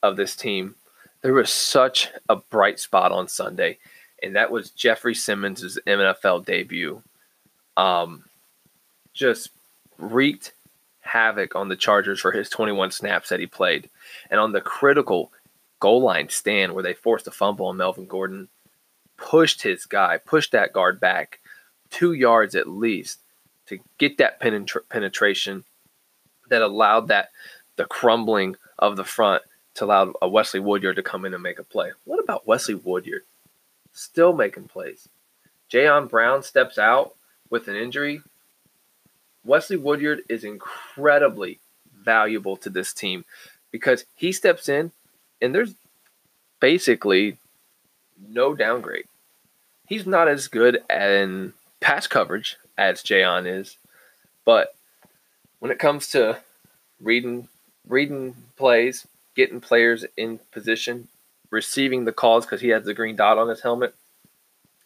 of 0.02 0.16
this 0.16 0.36
team, 0.36 0.74
there 1.22 1.32
was 1.32 1.52
such 1.52 2.08
a 2.28 2.36
bright 2.36 2.78
spot 2.78 3.12
on 3.12 3.28
Sunday, 3.28 3.78
and 4.22 4.36
that 4.36 4.50
was 4.50 4.70
Jeffrey 4.70 5.14
Simmons' 5.14 5.78
NFL 5.86 6.44
debut. 6.44 7.02
Um, 7.76 8.24
just 9.14 9.50
wreaked 9.98 10.52
havoc 11.00 11.54
on 11.54 11.68
the 11.68 11.76
Chargers 11.76 12.20
for 12.20 12.32
his 12.32 12.48
21 12.48 12.90
snaps 12.90 13.28
that 13.28 13.40
he 13.40 13.46
played. 13.46 13.88
And 14.30 14.40
on 14.40 14.52
the 14.52 14.60
critical 14.60 15.32
goal 15.80 16.02
line 16.02 16.28
stand 16.28 16.72
where 16.72 16.82
they 16.82 16.94
forced 16.94 17.26
a 17.26 17.30
fumble 17.30 17.66
on 17.66 17.76
Melvin 17.76 18.06
Gordon, 18.06 18.48
pushed 19.16 19.62
his 19.62 19.84
guy, 19.84 20.18
pushed 20.18 20.52
that 20.52 20.72
guard 20.72 21.00
back 21.00 21.40
two 21.92 22.12
yards 22.14 22.56
at 22.56 22.66
least 22.66 23.20
to 23.66 23.78
get 23.98 24.18
that 24.18 24.40
penetra- 24.40 24.88
penetration 24.88 25.62
that 26.48 26.62
allowed 26.62 27.08
that 27.08 27.30
the 27.76 27.84
crumbling 27.84 28.56
of 28.78 28.96
the 28.96 29.04
front 29.04 29.42
to 29.74 29.84
allow 29.84 30.12
a 30.20 30.28
Wesley 30.28 30.60
Woodyard 30.60 30.96
to 30.96 31.02
come 31.02 31.24
in 31.24 31.32
and 31.32 31.42
make 31.42 31.58
a 31.58 31.64
play. 31.64 31.92
What 32.04 32.22
about 32.22 32.46
Wesley 32.46 32.74
Woodyard? 32.74 33.22
Still 33.92 34.32
making 34.32 34.68
plays. 34.68 35.08
Jayon 35.70 36.08
Brown 36.10 36.42
steps 36.42 36.78
out 36.78 37.14
with 37.48 37.68
an 37.68 37.76
injury. 37.76 38.22
Wesley 39.44 39.76
Woodyard 39.76 40.22
is 40.28 40.44
incredibly 40.44 41.58
valuable 42.04 42.56
to 42.58 42.70
this 42.70 42.92
team 42.92 43.24
because 43.70 44.04
he 44.16 44.32
steps 44.32 44.68
in 44.68 44.92
and 45.40 45.54
there's 45.54 45.74
basically 46.60 47.38
no 48.28 48.54
downgrade. 48.54 49.06
He's 49.86 50.06
not 50.06 50.28
as 50.28 50.48
good 50.48 50.82
in 50.90 51.52
pass 51.82 52.06
coverage 52.06 52.56
as 52.78 53.02
Jayon 53.02 53.46
is, 53.46 53.76
but 54.44 54.74
when 55.58 55.70
it 55.70 55.78
comes 55.78 56.08
to 56.08 56.38
reading 57.00 57.48
reading 57.86 58.34
plays, 58.56 59.06
getting 59.34 59.60
players 59.60 60.04
in 60.16 60.38
position, 60.50 61.08
receiving 61.50 62.04
the 62.04 62.12
calls 62.12 62.46
because 62.46 62.60
he 62.60 62.68
has 62.68 62.84
the 62.84 62.94
green 62.94 63.16
dot 63.16 63.38
on 63.38 63.48
his 63.48 63.60
helmet, 63.60 63.94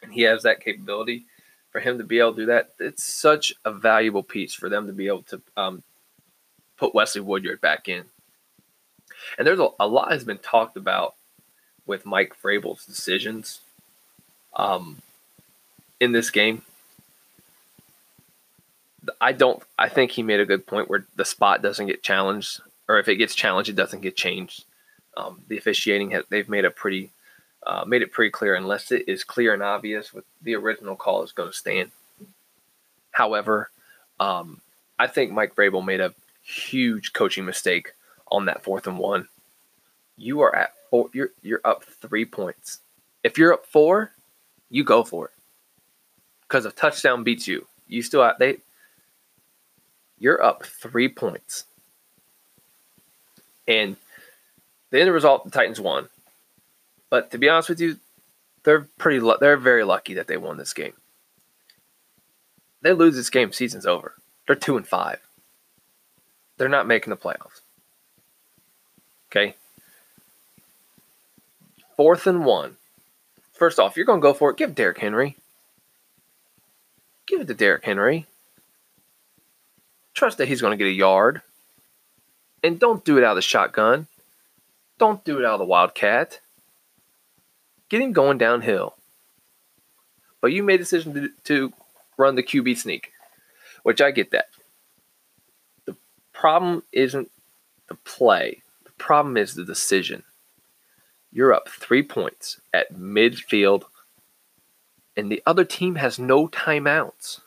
and 0.02 0.12
he 0.12 0.22
has 0.22 0.42
that 0.42 0.60
capability. 0.60 1.24
For 1.70 1.80
him 1.80 1.98
to 1.98 2.04
be 2.04 2.18
able 2.18 2.32
to 2.32 2.40
do 2.42 2.46
that, 2.46 2.72
it's 2.78 3.04
such 3.04 3.52
a 3.64 3.70
valuable 3.70 4.22
piece 4.22 4.54
for 4.54 4.70
them 4.70 4.86
to 4.86 4.94
be 4.94 5.08
able 5.08 5.24
to 5.24 5.42
um, 5.58 5.82
put 6.78 6.94
Wesley 6.94 7.20
Woodyard 7.20 7.60
back 7.60 7.86
in. 7.86 8.04
And 9.36 9.46
there's 9.46 9.60
a, 9.60 9.68
a, 9.78 9.86
lot 9.86 10.12
has 10.12 10.24
been 10.24 10.38
talked 10.38 10.78
about 10.78 11.14
with 11.84 12.06
Mike 12.06 12.34
Vrabel's 12.42 12.86
decisions 12.86 13.60
um, 14.54 15.02
in 16.00 16.12
this 16.12 16.30
game. 16.30 16.62
I 19.20 19.32
don't. 19.32 19.62
I 19.78 19.88
think 19.88 20.10
he 20.10 20.22
made 20.22 20.40
a 20.40 20.46
good 20.46 20.66
point 20.66 20.88
where 20.88 21.06
the 21.16 21.24
spot 21.24 21.62
doesn't 21.62 21.86
get 21.86 22.02
challenged 22.02 22.60
or 22.88 22.98
if 22.98 23.08
it 23.08 23.16
gets 23.16 23.34
challenged, 23.34 23.70
it 23.70 23.76
doesn't 23.76 24.02
get 24.02 24.16
changed. 24.16 24.64
Um, 25.16 25.40
the 25.48 25.58
officiating 25.58 26.10
has, 26.10 26.24
they've 26.28 26.48
made 26.48 26.64
a 26.64 26.70
pretty 26.70 27.10
uh, 27.66 27.84
made 27.84 28.02
it 28.02 28.12
pretty 28.12 28.30
clear 28.30 28.54
unless 28.54 28.92
it 28.92 29.08
is 29.08 29.24
clear 29.24 29.52
and 29.52 29.62
obvious 29.62 30.12
with 30.12 30.24
the 30.42 30.54
original 30.54 30.94
call 30.94 31.24
is 31.24 31.32
going 31.32 31.50
to 31.50 31.56
stand. 31.56 31.90
However, 33.10 33.70
um, 34.20 34.60
I 34.98 35.08
think 35.08 35.32
Mike 35.32 35.56
Vrabel 35.56 35.84
made 35.84 36.00
a 36.00 36.14
huge 36.44 37.12
coaching 37.12 37.44
mistake 37.44 37.92
on 38.28 38.44
that 38.44 38.62
fourth 38.62 38.86
and 38.86 38.98
one. 38.98 39.26
You 40.16 40.42
are 40.42 40.54
at 40.54 40.74
four. 40.90 41.10
You're 41.12 41.30
you're 41.42 41.60
up 41.64 41.84
three 41.84 42.24
points. 42.24 42.80
If 43.24 43.38
you're 43.38 43.52
up 43.52 43.66
four, 43.66 44.12
you 44.70 44.84
go 44.84 45.02
for 45.02 45.26
it 45.26 45.32
because 46.42 46.66
a 46.66 46.70
touchdown 46.70 47.24
beats 47.24 47.48
you. 47.48 47.66
You 47.88 48.02
still 48.02 48.22
have, 48.22 48.38
they. 48.38 48.58
You're 50.18 50.42
up 50.42 50.64
three 50.64 51.08
points. 51.08 51.64
And 53.68 53.96
the 54.90 55.00
end 55.00 55.12
result, 55.12 55.44
the 55.44 55.50
Titans 55.50 55.80
won. 55.80 56.08
But 57.10 57.30
to 57.32 57.38
be 57.38 57.48
honest 57.48 57.68
with 57.68 57.80
you, 57.80 57.98
they're 58.62 58.88
pretty. 58.98 59.24
They're 59.40 59.56
very 59.56 59.84
lucky 59.84 60.14
that 60.14 60.26
they 60.26 60.36
won 60.36 60.56
this 60.56 60.72
game. 60.72 60.94
They 62.82 62.92
lose 62.92 63.16
this 63.16 63.30
game, 63.30 63.52
season's 63.52 63.86
over. 63.86 64.14
They're 64.46 64.56
two 64.56 64.76
and 64.76 64.86
five. 64.86 65.20
They're 66.56 66.68
not 66.68 66.86
making 66.86 67.10
the 67.10 67.16
playoffs. 67.16 67.60
Okay. 69.30 69.56
Fourth 71.96 72.26
and 72.26 72.44
one. 72.44 72.76
First 73.52 73.78
off, 73.78 73.96
you're 73.96 74.06
going 74.06 74.20
to 74.20 74.26
go 74.26 74.34
for 74.34 74.50
it. 74.50 74.56
Give 74.56 74.74
Derrick 74.74 74.98
Henry. 74.98 75.36
Give 77.26 77.40
it 77.40 77.48
to 77.48 77.54
Derrick 77.54 77.84
Henry. 77.84 78.26
Trust 80.16 80.38
that 80.38 80.48
he's 80.48 80.62
going 80.62 80.72
to 80.72 80.82
get 80.82 80.90
a 80.90 80.94
yard. 80.94 81.42
And 82.64 82.80
don't 82.80 83.04
do 83.04 83.18
it 83.18 83.22
out 83.22 83.32
of 83.32 83.36
the 83.36 83.42
shotgun. 83.42 84.08
Don't 84.98 85.22
do 85.24 85.38
it 85.38 85.44
out 85.44 85.54
of 85.54 85.58
the 85.58 85.66
wildcat. 85.66 86.40
Get 87.90 88.00
him 88.00 88.12
going 88.12 88.38
downhill. 88.38 88.96
But 90.40 90.52
you 90.52 90.62
made 90.62 90.76
a 90.76 90.78
decision 90.78 91.12
to, 91.14 91.28
to 91.44 91.72
run 92.16 92.34
the 92.34 92.42
QB 92.42 92.78
sneak, 92.78 93.12
which 93.82 94.00
I 94.00 94.10
get 94.10 94.30
that. 94.30 94.46
The 95.84 95.96
problem 96.32 96.82
isn't 96.92 97.30
the 97.88 97.96
play, 97.96 98.62
the 98.84 98.92
problem 98.92 99.36
is 99.36 99.54
the 99.54 99.64
decision. 99.64 100.22
You're 101.30 101.52
up 101.52 101.68
three 101.68 102.02
points 102.02 102.58
at 102.72 102.94
midfield, 102.94 103.84
and 105.14 105.30
the 105.30 105.42
other 105.44 105.64
team 105.64 105.96
has 105.96 106.18
no 106.18 106.48
timeouts. 106.48 107.40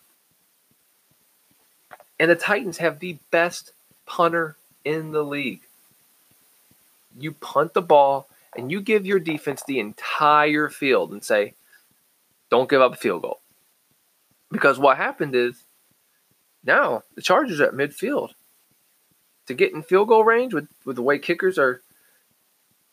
And 2.20 2.30
the 2.30 2.36
Titans 2.36 2.78
have 2.80 3.00
the 3.00 3.18
best 3.32 3.72
punter 4.06 4.58
in 4.84 5.12
the 5.12 5.24
league. 5.24 5.62
You 7.18 7.32
punt 7.32 7.74
the 7.74 7.82
ball 7.82 8.28
and 8.56 8.72
you 8.72 8.82
give 8.82 9.06
your 9.06 9.20
defense 9.20 9.64
the 9.64 9.80
entire 9.80 10.70
field 10.70 11.12
and 11.12 11.24
say, 11.24 11.54
don't 12.50 12.70
give 12.70 12.82
up 12.82 12.94
a 12.94 12.98
field 12.98 13.22
goal. 13.22 13.40
Because 14.52 14.80
what 14.80 14.98
happened 14.98 15.36
is 15.36 15.64
now 16.64 17.04
the 17.16 17.22
Chargers 17.22 17.62
are 17.62 17.68
at 17.68 17.74
midfield. 17.74 18.32
To 19.48 19.54
get 19.54 19.74
in 19.74 19.82
field 19.82 20.10
goal 20.10 20.24
range 20.24 20.54
with, 20.54 20.68
with 20.86 20.96
the 20.96 21.02
way 21.02 21.18
kickers 21.18 21.58
are 21.58 21.82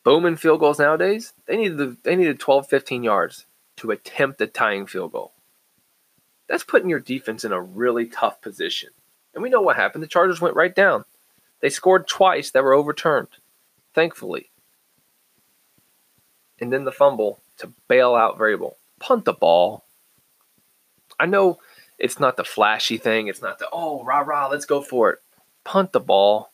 booming 0.05 0.37
field 0.37 0.61
goals 0.61 0.79
nowadays, 0.79 1.33
they 1.47 1.57
needed 1.57 1.79
the, 1.79 1.97
they 2.03 2.17
needed 2.17 2.39
12, 2.39 2.69
15 2.69 3.03
yards 3.03 3.45
to 3.77 3.91
attempt 3.91 4.41
a 4.41 4.47
tying 4.47 4.87
field 4.87 5.13
goal. 5.13 5.33
That's 6.49 6.65
putting 6.65 6.89
your 6.89 7.01
defense 7.01 7.45
in 7.45 7.53
a 7.53 7.61
really 7.61 8.07
tough 8.07 8.41
position. 8.41 8.91
And 9.37 9.43
we 9.43 9.51
know 9.51 9.61
what 9.61 9.77
happened. 9.77 10.03
The 10.03 10.09
Chargers 10.09 10.41
went 10.41 10.57
right 10.57 10.75
down. 10.75 11.05
They 11.61 11.69
scored 11.69 12.09
twice 12.09 12.51
that 12.51 12.65
were 12.65 12.73
overturned, 12.73 13.29
thankfully. 13.93 14.49
And 16.59 16.73
then 16.73 16.85
the 16.85 16.91
fumble 16.91 17.41
to 17.59 17.71
bail 17.87 18.15
out 18.15 18.39
Vrabel. 18.39 18.77
Punt 18.99 19.27
the 19.27 19.35
ball. 19.35 19.85
I 21.21 21.27
know 21.27 21.59
it's 21.99 22.19
not 22.19 22.39
the 22.39 22.45
flashy 22.45 22.97
thing. 22.97 23.29
It's 23.29 23.43
not 23.43 23.59
the, 23.59 23.69
oh, 23.71 24.03
rah, 24.05 24.21
rah, 24.21 24.49
let's 24.49 24.65
go 24.65 24.81
for 24.81 25.11
it. 25.11 25.19
Punt 25.65 25.93
the 25.93 26.01
ball. 26.01 26.51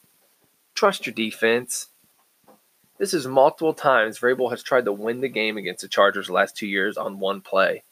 Trust 0.74 1.06
your 1.06 1.14
defense. 1.14 1.86
This 2.98 3.14
is 3.14 3.28
multiple 3.28 3.74
times 3.74 4.18
Vrabel 4.18 4.50
has 4.50 4.62
tried 4.62 4.86
to 4.86 4.92
win 4.92 5.20
the 5.20 5.28
game 5.28 5.56
against 5.56 5.82
the 5.82 5.88
Chargers 5.88 6.26
the 6.26 6.32
last 6.32 6.56
two 6.56 6.66
years 6.66 6.96
on 6.96 7.20
one 7.20 7.42
play. 7.42 7.84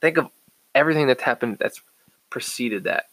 Think 0.00 0.16
of 0.16 0.30
everything 0.76 1.08
that's 1.08 1.22
happened 1.24 1.58
that's 1.58 1.82
preceded 2.36 2.84
that 2.84 3.06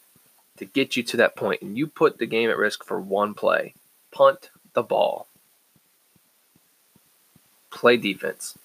to 0.58 0.66
get 0.66 0.98
you 0.98 1.02
to 1.02 1.16
that 1.16 1.34
point, 1.34 1.62
and 1.62 1.78
you 1.78 1.86
put 1.86 2.18
the 2.18 2.26
game 2.26 2.50
at 2.50 2.58
risk 2.58 2.84
for 2.84 3.00
one 3.00 3.32
play. 3.32 3.72
Punt 4.12 4.50
the 4.74 4.82
ball. 4.82 5.28
Play 7.70 7.96
defense. 7.96 8.58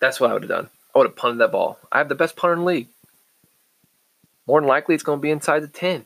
That's 0.00 0.20
what 0.20 0.28
I 0.28 0.34
would 0.34 0.42
have 0.42 0.50
done. 0.50 0.68
I 0.94 0.98
would 0.98 1.06
have 1.06 1.16
punted 1.16 1.40
that 1.40 1.50
ball. 1.50 1.78
I 1.90 1.96
have 1.96 2.10
the 2.10 2.14
best 2.14 2.36
punter 2.36 2.52
in 2.52 2.58
the 2.58 2.66
league. 2.66 2.88
More 4.46 4.60
than 4.60 4.68
likely, 4.68 4.94
it's 4.94 5.02
going 5.02 5.18
to 5.18 5.22
be 5.22 5.30
inside 5.30 5.60
the 5.60 5.68
10. 5.68 6.04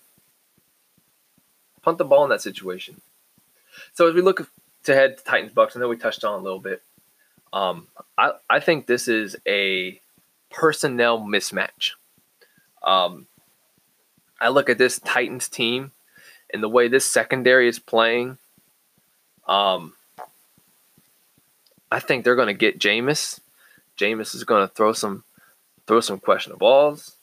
Punt 1.82 1.98
the 1.98 2.04
ball 2.04 2.22
in 2.22 2.30
that 2.30 2.42
situation. 2.42 3.00
So 3.94 4.08
as 4.08 4.14
we 4.14 4.22
look 4.22 4.48
to 4.84 4.94
head 4.94 5.18
to 5.18 5.24
Titans 5.24 5.50
Bucks, 5.50 5.74
I 5.74 5.80
know 5.80 5.88
we 5.88 5.96
touched 5.96 6.22
on 6.22 6.38
a 6.38 6.42
little 6.44 6.60
bit. 6.60 6.80
Um, 7.52 7.88
I, 8.16 8.34
I 8.48 8.60
think 8.60 8.86
this 8.86 9.08
is 9.08 9.34
a 9.48 10.00
personnel 10.48 11.18
mismatch. 11.18 11.94
Um, 12.86 13.26
I 14.40 14.48
look 14.48 14.70
at 14.70 14.78
this 14.78 14.98
Titans 15.00 15.48
team 15.48 15.92
and 16.52 16.62
the 16.62 16.68
way 16.68 16.88
this 16.88 17.04
secondary 17.04 17.68
is 17.68 17.78
playing. 17.78 18.38
Um, 19.48 19.94
I 21.90 22.00
think 22.00 22.24
they're 22.24 22.36
going 22.36 22.48
to 22.48 22.54
get 22.54 22.78
Jameis. 22.78 23.40
Jameis 23.98 24.34
is 24.34 24.44
going 24.44 24.66
to 24.66 24.72
throw 24.72 24.92
some 24.92 25.24
throw 25.86 26.00
some 26.00 26.18
questionable 26.18 26.58
balls, 26.58 27.16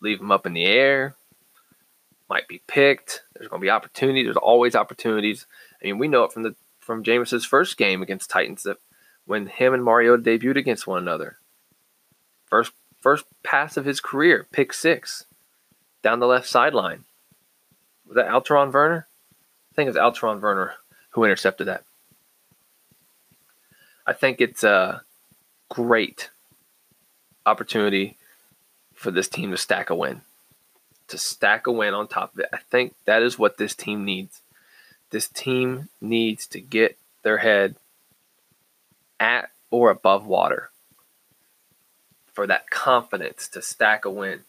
leave 0.00 0.18
them 0.18 0.30
up 0.30 0.46
in 0.46 0.52
the 0.52 0.64
air. 0.64 1.14
Might 2.28 2.46
be 2.46 2.62
picked. 2.66 3.22
There's 3.34 3.48
going 3.48 3.60
to 3.60 3.64
be 3.64 3.70
opportunities. 3.70 4.26
There's 4.26 4.36
always 4.36 4.76
opportunities. 4.76 5.46
I 5.82 5.86
mean, 5.86 5.98
we 5.98 6.08
know 6.08 6.24
it 6.24 6.32
from 6.32 6.44
the 6.44 6.54
from 6.78 7.02
Jameis's 7.02 7.44
first 7.44 7.76
game 7.76 8.02
against 8.02 8.30
Titans 8.30 8.62
that 8.62 8.78
when 9.26 9.46
him 9.46 9.74
and 9.74 9.84
Mario 9.84 10.16
debuted 10.16 10.56
against 10.56 10.86
one 10.86 10.98
another, 10.98 11.38
first 12.46 12.72
first 13.00 13.24
pass 13.42 13.76
of 13.76 13.84
his 13.84 14.00
career, 14.00 14.46
pick 14.52 14.72
six 14.72 15.24
down 16.02 16.20
the 16.20 16.26
left 16.26 16.46
sideline. 16.46 17.04
Was 18.06 18.16
that 18.16 18.28
Alterraun 18.28 18.70
Verner? 18.70 19.06
I 19.72 19.74
think 19.74 19.86
it 19.86 19.94
was 19.94 19.96
Alterraun 19.96 20.40
Verner 20.40 20.74
who 21.10 21.24
intercepted 21.24 21.66
that. 21.66 21.84
I 24.06 24.12
think 24.12 24.40
it's 24.40 24.64
a 24.64 25.02
great 25.68 26.30
opportunity 27.46 28.16
for 28.94 29.10
this 29.10 29.28
team 29.28 29.50
to 29.50 29.56
stack 29.56 29.90
a 29.90 29.94
win. 29.94 30.22
To 31.08 31.18
stack 31.18 31.66
a 31.66 31.72
win 31.72 31.94
on 31.94 32.08
top 32.08 32.34
of 32.34 32.40
it. 32.40 32.48
I 32.52 32.58
think 32.58 32.94
that 33.04 33.22
is 33.22 33.38
what 33.38 33.58
this 33.58 33.74
team 33.74 34.04
needs. 34.04 34.42
This 35.10 35.28
team 35.28 35.88
needs 36.00 36.46
to 36.48 36.60
get 36.60 36.98
their 37.22 37.38
head 37.38 37.76
at 39.18 39.50
or 39.70 39.90
above 39.90 40.26
water 40.26 40.70
for 42.32 42.46
that 42.46 42.70
confidence 42.70 43.48
to 43.48 43.62
stack 43.62 44.04
a 44.04 44.10
win. 44.10 44.40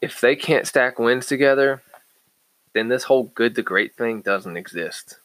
If 0.00 0.20
they 0.20 0.36
can't 0.36 0.66
stack 0.66 0.98
wins 0.98 1.26
together, 1.26 1.82
then 2.74 2.88
this 2.88 3.04
whole 3.04 3.24
good 3.34 3.54
to 3.54 3.62
great 3.62 3.94
thing 3.94 4.20
doesn't 4.20 4.56
exist. 4.56 5.18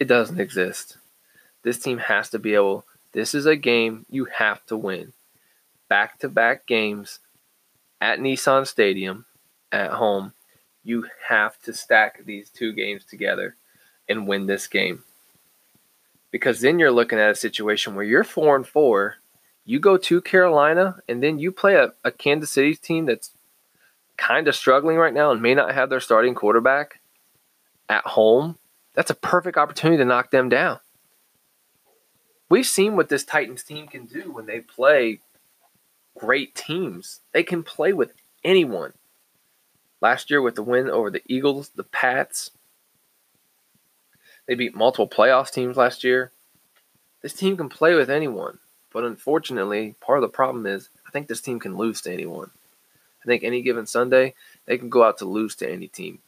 It 0.00 0.08
doesn't 0.08 0.40
exist. 0.40 0.96
This 1.62 1.78
team 1.78 1.98
has 1.98 2.30
to 2.30 2.38
be 2.38 2.54
able, 2.54 2.84
this 3.12 3.34
is 3.34 3.46
a 3.46 3.56
game 3.56 4.06
you 4.08 4.26
have 4.26 4.64
to 4.66 4.76
win. 4.76 5.12
Back 5.88 6.18
to 6.20 6.28
back 6.28 6.66
games 6.66 7.20
at 8.00 8.18
Nissan 8.18 8.66
Stadium 8.66 9.26
at 9.70 9.92
home. 9.92 10.32
You 10.82 11.06
have 11.28 11.60
to 11.62 11.72
stack 11.72 12.24
these 12.24 12.50
two 12.50 12.72
games 12.72 13.04
together 13.04 13.56
and 14.08 14.26
win 14.26 14.46
this 14.46 14.66
game. 14.66 15.04
Because 16.30 16.60
then 16.60 16.78
you're 16.78 16.90
looking 16.90 17.18
at 17.18 17.30
a 17.30 17.34
situation 17.34 17.94
where 17.94 18.04
you're 18.04 18.24
four 18.24 18.56
and 18.56 18.66
four, 18.66 19.16
you 19.64 19.80
go 19.80 19.96
to 19.96 20.20
Carolina, 20.20 21.00
and 21.08 21.22
then 21.22 21.38
you 21.38 21.50
play 21.50 21.76
a, 21.76 21.92
a 22.04 22.10
Kansas 22.10 22.50
City 22.50 22.74
team 22.74 23.06
that's 23.06 23.30
kind 24.16 24.46
of 24.46 24.54
struggling 24.54 24.96
right 24.96 25.14
now 25.14 25.30
and 25.30 25.42
may 25.42 25.54
not 25.54 25.74
have 25.74 25.90
their 25.90 26.00
starting 26.00 26.34
quarterback 26.34 27.00
at 27.88 28.04
home, 28.06 28.58
that's 28.94 29.10
a 29.10 29.14
perfect 29.14 29.56
opportunity 29.56 29.98
to 29.98 30.04
knock 30.04 30.30
them 30.30 30.48
down. 30.48 30.80
We've 32.48 32.66
seen 32.66 32.96
what 32.96 33.08
this 33.08 33.24
Titans 33.24 33.64
team 33.64 33.88
can 33.88 34.06
do 34.06 34.30
when 34.30 34.46
they 34.46 34.60
play 34.60 35.20
great 36.16 36.54
teams. 36.54 37.20
They 37.32 37.42
can 37.42 37.62
play 37.62 37.92
with 37.92 38.12
anyone. 38.44 38.92
Last 40.00 40.30
year, 40.30 40.42
with 40.42 40.54
the 40.54 40.62
win 40.62 40.90
over 40.90 41.10
the 41.10 41.22
Eagles, 41.26 41.70
the 41.70 41.84
Pats, 41.84 42.50
they 44.46 44.54
beat 44.54 44.76
multiple 44.76 45.08
playoffs 45.08 45.50
teams 45.50 45.76
last 45.76 46.04
year. 46.04 46.30
This 47.22 47.32
team 47.32 47.56
can 47.56 47.70
play 47.70 47.94
with 47.94 48.10
anyone. 48.10 48.58
But 48.94 49.04
unfortunately, 49.04 49.96
part 50.00 50.18
of 50.18 50.22
the 50.22 50.28
problem 50.28 50.64
is 50.66 50.88
I 51.06 51.10
think 51.10 51.26
this 51.26 51.40
team 51.40 51.58
can 51.58 51.76
lose 51.76 52.00
to 52.02 52.12
anyone. 52.12 52.50
I 53.22 53.26
think 53.26 53.42
any 53.42 53.60
given 53.60 53.86
Sunday, 53.86 54.34
they 54.66 54.78
can 54.78 54.88
go 54.88 55.02
out 55.02 55.18
to 55.18 55.24
lose 55.24 55.56
to 55.56 55.70
any 55.70 55.88
team. 55.88 56.20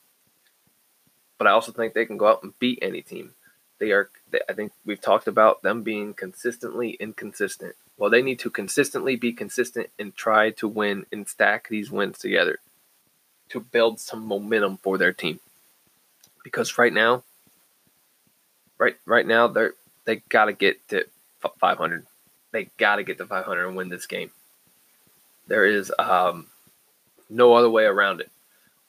But 1.38 1.46
I 1.46 1.52
also 1.52 1.70
think 1.70 1.94
they 1.94 2.04
can 2.06 2.16
go 2.16 2.26
out 2.26 2.42
and 2.42 2.58
beat 2.58 2.80
any 2.82 3.02
team. 3.02 3.34
They 3.78 3.92
are, 3.92 4.10
I 4.48 4.52
think 4.52 4.72
we've 4.84 5.00
talked 5.00 5.28
about 5.28 5.62
them 5.62 5.82
being 5.82 6.12
consistently 6.12 6.96
inconsistent. 6.98 7.76
Well, 7.98 8.10
they 8.10 8.22
need 8.22 8.40
to 8.40 8.50
consistently 8.50 9.14
be 9.14 9.32
consistent 9.32 9.90
and 9.98 10.16
try 10.16 10.50
to 10.50 10.66
win 10.66 11.06
and 11.12 11.28
stack 11.28 11.68
these 11.68 11.90
wins 11.90 12.18
together 12.18 12.58
to 13.50 13.60
build 13.60 14.00
some 14.00 14.26
momentum 14.26 14.78
for 14.78 14.98
their 14.98 15.12
team. 15.12 15.38
Because 16.42 16.78
right 16.78 16.92
now, 16.92 17.22
right 18.78 18.96
right 19.06 19.26
now 19.26 19.46
they're 19.46 19.74
they 20.04 20.16
got 20.28 20.46
to 20.46 20.52
get 20.52 20.86
to 20.88 21.06
500. 21.58 22.06
They 22.56 22.70
got 22.78 22.96
to 22.96 23.04
get 23.04 23.18
to 23.18 23.26
500 23.26 23.66
and 23.66 23.76
win 23.76 23.90
this 23.90 24.06
game. 24.06 24.30
There 25.46 25.66
is 25.66 25.92
um, 25.98 26.46
no 27.28 27.52
other 27.52 27.68
way 27.68 27.84
around 27.84 28.22
it. 28.22 28.30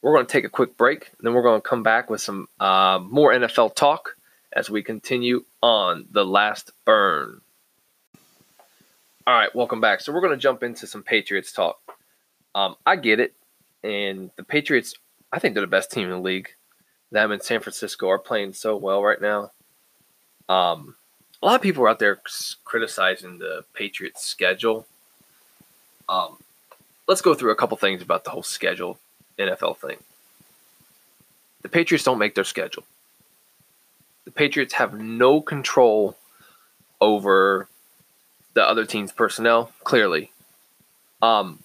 We're 0.02 0.14
going 0.14 0.26
to 0.26 0.32
take 0.32 0.46
a 0.46 0.50
quick 0.50 0.78
break, 0.78 1.10
and 1.10 1.28
then 1.28 1.34
we're 1.34 1.42
going 1.42 1.60
to 1.60 1.68
come 1.68 1.84
back 1.84 2.10
with 2.10 2.22
some 2.22 2.48
uh, 2.62 2.98
more 3.04 3.34
NFL 3.34 3.76
talk 3.76 4.16
as 4.54 4.70
we 4.70 4.84
continue 4.84 5.44
on 5.62 6.06
the 6.10 6.24
last 6.24 6.72
burn. 6.86 7.42
All 9.28 9.38
right, 9.38 9.54
welcome 9.54 9.82
back. 9.82 10.00
So 10.00 10.14
we're 10.14 10.22
going 10.22 10.32
to 10.32 10.42
jump 10.42 10.64
into 10.64 10.88
some 10.88 11.04
Patriots 11.04 11.52
talk. 11.52 11.78
Um, 12.56 12.78
I 12.86 12.96
get 12.96 13.20
it, 13.20 13.34
and 13.84 14.32
the 14.38 14.44
Patriots, 14.44 14.96
I 15.34 15.40
think 15.40 15.56
they're 15.56 15.60
the 15.60 15.68
best 15.68 15.92
team 15.92 16.06
in 16.06 16.12
the 16.12 16.20
league. 16.20 16.52
Them 17.12 17.34
and 17.34 17.44
San 17.44 17.60
Francisco 17.60 18.08
are 18.08 18.18
playing 18.18 18.54
so 18.54 18.78
well 18.78 19.04
right 19.04 19.20
now. 19.22 19.52
Um, 20.48 20.96
a 21.42 21.46
lot 21.46 21.56
of 21.56 21.62
people 21.62 21.84
are 21.84 21.90
out 21.90 22.00
there 22.00 22.20
criticizing 22.66 23.38
the 23.38 23.64
Patriots' 23.74 24.24
schedule. 24.24 24.88
Um, 26.10 26.38
let's 27.08 27.22
go 27.22 27.34
through 27.34 27.52
a 27.52 27.56
couple 27.56 27.78
things 27.78 28.02
about 28.02 28.24
the 28.24 28.32
whole 28.32 28.44
schedule 28.44 28.98
NFL 29.38 29.78
thing. 29.78 29.98
The 31.62 31.70
Patriots 31.70 32.04
don't 32.04 32.18
make 32.18 32.36
their 32.36 32.44
schedule. 32.44 32.84
The 34.26 34.32
Patriots 34.32 34.74
have 34.76 35.00
no 35.00 35.42
control 35.42 36.18
over 37.00 37.68
the 38.54 38.68
other 38.68 38.86
team's 38.86 39.12
personnel, 39.12 39.72
clearly. 39.84 40.32
Um, 41.22 41.60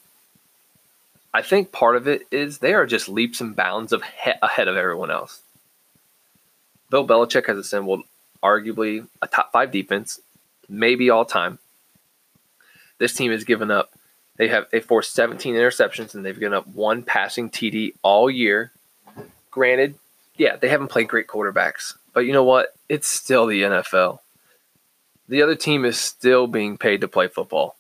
I 1.32 1.40
think 1.40 1.72
part 1.72 1.96
of 1.96 2.06
it 2.06 2.26
is 2.30 2.58
they 2.58 2.74
are 2.74 2.86
just 2.86 3.08
leaps 3.08 3.40
and 3.40 3.56
bounds 3.56 3.92
of 3.92 4.02
he- 4.02 4.32
ahead 4.42 4.68
of 4.68 4.76
everyone 4.76 5.10
else. 5.10 5.40
Bill 6.90 7.06
Belichick 7.06 7.46
has 7.46 7.56
assembled 7.56 8.02
arguably 8.42 9.06
a 9.20 9.26
top 9.26 9.52
five 9.52 9.70
defense, 9.70 10.20
maybe 10.68 11.10
all 11.10 11.24
time. 11.24 11.58
This 12.98 13.14
team 13.14 13.32
has 13.32 13.44
given 13.44 13.70
up 13.70 13.92
they 14.36 14.48
have 14.48 14.68
they 14.70 14.80
forced 14.80 15.14
17 15.14 15.54
interceptions 15.54 16.14
and 16.14 16.24
they've 16.24 16.38
given 16.38 16.54
up 16.54 16.66
one 16.66 17.02
passing 17.02 17.50
TD 17.50 17.94
all 18.02 18.30
year. 18.30 18.72
Granted, 19.50 19.94
yeah, 20.36 20.56
they 20.56 20.68
haven't 20.68 20.88
played 20.88 21.08
great 21.08 21.26
quarterbacks, 21.26 21.94
but 22.12 22.20
you 22.20 22.32
know 22.32 22.44
what? 22.44 22.74
It's 22.88 23.08
still 23.08 23.46
the 23.46 23.62
NFL. 23.62 24.20
The 25.28 25.42
other 25.42 25.54
team 25.54 25.84
is 25.84 25.98
still 25.98 26.46
being 26.46 26.78
paid 26.78 27.02
to 27.02 27.08
play 27.08 27.28
football. 27.28 27.76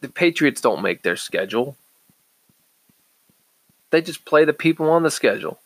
The 0.00 0.08
Patriots 0.08 0.60
don't 0.60 0.82
make 0.82 1.02
their 1.02 1.16
schedule. 1.16 1.76
They 3.90 4.00
just 4.00 4.24
play 4.24 4.44
the 4.44 4.52
people 4.52 4.88
on 4.88 5.02
the 5.02 5.10
schedule. 5.10 5.58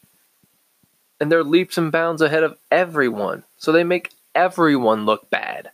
And 1.21 1.31
they're 1.31 1.45
leaps 1.45 1.77
and 1.77 1.93
bounds 1.93 2.23
ahead 2.23 2.43
of 2.43 2.57
everyone. 2.71 3.45
So 3.59 3.73
they 3.73 3.85
make 3.85 4.13
everyone 4.35 5.05
look 5.05 5.29
bad 5.29 5.71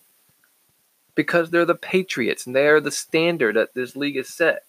because 1.14 1.50
they're 1.50 1.64
the 1.64 1.74
Patriots 1.74 2.46
and 2.46 2.54
they 2.54 2.66
are 2.66 2.80
the 2.80 2.90
standard 2.90 3.56
that 3.56 3.74
this 3.74 3.96
league 3.96 4.16
is 4.16 4.28
set. 4.28 4.64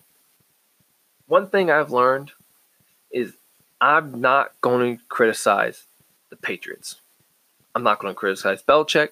One 1.26 1.48
thing 1.48 1.70
I've 1.70 1.92
learned 1.92 2.32
is 3.12 3.34
I'm 3.82 4.22
not 4.22 4.54
going 4.62 4.98
to 4.98 5.04
criticize 5.10 5.84
the 6.30 6.36
Patriots. 6.36 6.96
I'm 7.76 7.84
not 7.84 8.00
going 8.00 8.14
to 8.14 8.18
criticize 8.18 8.64
Belichick. 8.64 9.10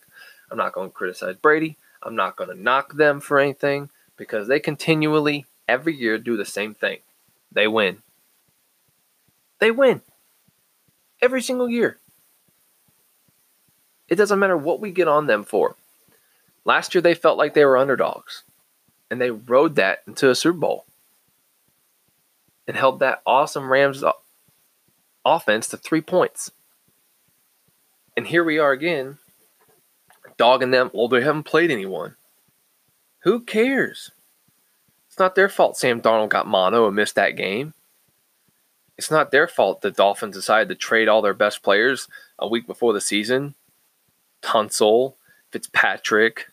I'm 0.49 0.57
not 0.57 0.73
going 0.73 0.89
to 0.89 0.95
criticize 0.95 1.35
Brady. 1.35 1.77
I'm 2.01 2.15
not 2.15 2.35
going 2.35 2.49
to 2.49 2.61
knock 2.61 2.93
them 2.93 3.19
for 3.19 3.39
anything 3.39 3.89
because 4.17 4.47
they 4.47 4.59
continually, 4.59 5.45
every 5.67 5.95
year, 5.95 6.17
do 6.17 6.37
the 6.37 6.45
same 6.45 6.73
thing. 6.73 6.99
They 7.51 7.67
win. 7.67 8.01
They 9.59 9.71
win. 9.71 10.01
Every 11.25 11.41
single 11.41 11.67
year. 11.67 11.97
It 14.07 14.13
doesn't 14.13 14.37
matter 14.37 14.55
what 14.55 14.79
we 14.79 14.91
get 14.91 15.07
on 15.07 15.25
them 15.25 15.43
for. 15.43 15.75
Last 16.65 16.93
year, 16.93 17.01
they 17.01 17.15
felt 17.15 17.39
like 17.39 17.55
they 17.55 17.65
were 17.65 17.79
underdogs, 17.79 18.43
and 19.09 19.19
they 19.19 19.31
rode 19.31 19.75
that 19.75 20.03
into 20.05 20.29
a 20.29 20.35
Super 20.35 20.59
Bowl 20.59 20.85
and 22.67 22.77
held 22.77 22.99
that 22.99 23.23
awesome 23.25 23.71
Rams 23.71 24.03
offense 25.25 25.67
to 25.69 25.77
three 25.77 26.01
points. 26.01 26.51
And 28.15 28.27
here 28.27 28.43
we 28.43 28.59
are 28.59 28.71
again, 28.71 29.17
dogging 30.37 30.69
them. 30.69 30.91
Well, 30.93 31.07
they 31.07 31.23
haven't 31.23 31.43
played 31.43 31.71
anyone. 31.71 32.17
Who 33.21 33.39
cares? 33.39 34.11
It's 35.07 35.17
not 35.17 35.33
their 35.33 35.49
fault 35.49 35.75
Sam 35.75 36.01
Darnold 36.01 36.29
got 36.29 36.45
mono 36.45 36.85
and 36.85 36.95
missed 36.95 37.15
that 37.15 37.35
game. 37.35 37.73
It's 38.97 39.11
not 39.11 39.31
their 39.31 39.47
fault 39.47 39.81
the 39.81 39.91
Dolphins 39.91 40.35
decided 40.35 40.69
to 40.69 40.75
trade 40.75 41.07
all 41.07 41.21
their 41.21 41.33
best 41.33 41.61
players 41.63 42.07
a 42.39 42.47
week 42.47 42.65
before 42.65 42.93
the 42.93 43.01
season. 43.01 43.55
Tunsil, 44.41 45.15
Fitzpatrick, 45.51 46.47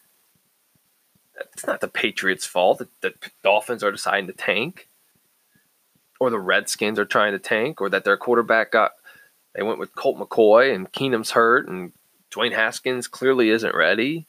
it's 1.53 1.67
not 1.67 1.81
the 1.81 1.89
Patriots' 1.89 2.47
fault 2.47 2.79
that 2.79 3.01
the 3.01 3.15
Dolphins 3.43 3.83
are 3.83 3.93
deciding 3.93 4.27
to 4.27 4.33
tank, 4.33 4.89
or 6.21 6.31
the 6.31 6.39
Redskins 6.39 6.99
are 6.99 7.05
trying 7.05 7.33
to 7.33 7.39
tank, 7.39 7.81
or 7.81 7.89
that 7.91 8.05
their 8.05 8.17
quarterback 8.17 8.73
got 8.73 8.93
they 9.55 9.63
went 9.63 9.79
with 9.79 9.95
Colt 9.95 10.19
McCoy 10.19 10.75
and 10.75 10.91
Keenum's 10.93 11.33
hurt, 11.33 11.69
and 11.69 11.93
Dwayne 12.31 12.55
Haskins 12.55 13.07
clearly 13.07 13.51
isn't 13.51 13.75
ready, 13.75 14.27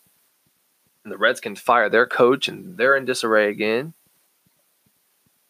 and 1.04 1.13
the 1.13 1.17
Redskins 1.17 1.62
fire 1.62 1.89
their 1.89 2.06
coach 2.06 2.47
and 2.47 2.78
they're 2.78 2.95
in 2.95 3.06
disarray 3.06 3.49
again. 3.49 3.93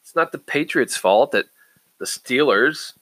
It's 0.02 0.15
not 0.15 0.32
the 0.32 0.38
Patriots' 0.38 0.97
fault 0.97 1.32
that 1.32 1.45
the 2.00 2.06
Steelers, 2.06 2.94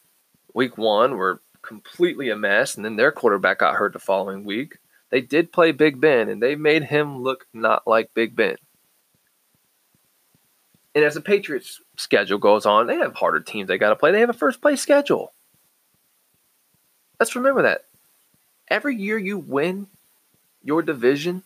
week 0.54 0.78
one, 0.78 1.18
were 1.18 1.42
completely 1.62 2.30
a 2.30 2.36
mess, 2.36 2.76
and 2.76 2.84
then 2.84 2.96
their 2.96 3.12
quarterback 3.12 3.60
got 3.60 3.76
hurt 3.76 3.94
the 3.94 4.00
following 4.00 4.44
week. 4.44 4.78
They 5.10 5.22
did 5.22 5.52
play 5.52 5.72
Big 5.72 6.00
Ben, 6.00 6.30
and 6.30 6.42
they 6.42 6.56
made 6.56 6.86
him 6.86 7.22
look 7.22 7.46
not 7.54 7.88
like 7.88 8.14
Big 8.14 8.36
Ben. 8.36 8.58
And 10.94 11.06
as 11.06 11.14
the 11.14 11.22
Patriots' 11.22 11.82
schedule 11.96 12.38
goes 12.38 12.66
on, 12.66 12.88
they 12.88 12.98
have 12.98 13.16
harder 13.16 13.40
teams 13.40 13.68
they 13.68 13.78
got 13.78 13.90
to 13.90 13.96
play. 13.96 14.12
They 14.12 14.20
have 14.20 14.30
a 14.30 14.34
first 14.34 14.62
place 14.62 14.82
schedule. 14.82 15.32
Let's 17.20 17.36
remember 17.36 17.62
that. 17.62 17.86
Every 18.68 18.96
year 18.96 19.18
you 19.18 19.38
win 19.38 19.88
your 20.64 20.82
division, 20.82 21.44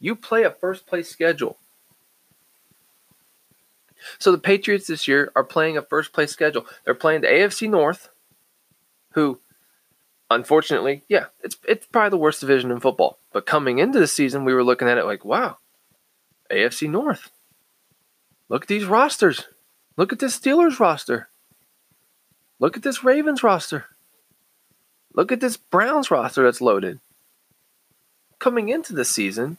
you 0.00 0.14
play 0.14 0.44
a 0.44 0.50
first 0.50 0.86
place 0.86 1.08
schedule. 1.08 1.56
So 4.18 4.32
the 4.32 4.38
Patriots 4.38 4.86
this 4.86 5.08
year 5.08 5.32
are 5.34 5.44
playing 5.44 5.76
a 5.76 5.82
first 5.82 6.12
place 6.12 6.30
schedule. 6.30 6.66
They're 6.84 6.94
playing 6.94 7.22
the 7.22 7.28
AFC 7.28 7.68
North, 7.68 8.08
who 9.12 9.40
unfortunately, 10.30 11.02
yeah, 11.08 11.26
it's 11.42 11.56
it's 11.66 11.86
probably 11.86 12.10
the 12.10 12.16
worst 12.18 12.40
division 12.40 12.70
in 12.70 12.80
football. 12.80 13.18
But 13.32 13.46
coming 13.46 13.78
into 13.78 13.98
the 13.98 14.06
season, 14.06 14.44
we 14.44 14.54
were 14.54 14.64
looking 14.64 14.88
at 14.88 14.98
it 14.98 15.04
like, 15.04 15.24
wow, 15.24 15.58
AFC 16.50 16.88
North. 16.88 17.30
Look 18.48 18.62
at 18.62 18.68
these 18.68 18.86
rosters. 18.86 19.46
Look 19.96 20.12
at 20.12 20.18
this 20.18 20.38
Steelers 20.38 20.78
roster. 20.78 21.28
Look 22.58 22.76
at 22.76 22.82
this 22.82 23.04
Ravens 23.04 23.42
roster. 23.42 23.86
Look 25.14 25.32
at 25.32 25.40
this 25.40 25.56
Browns 25.56 26.10
roster 26.10 26.44
that's 26.44 26.60
loaded. 26.60 27.00
Coming 28.38 28.68
into 28.68 28.92
the 28.92 29.04
season, 29.04 29.56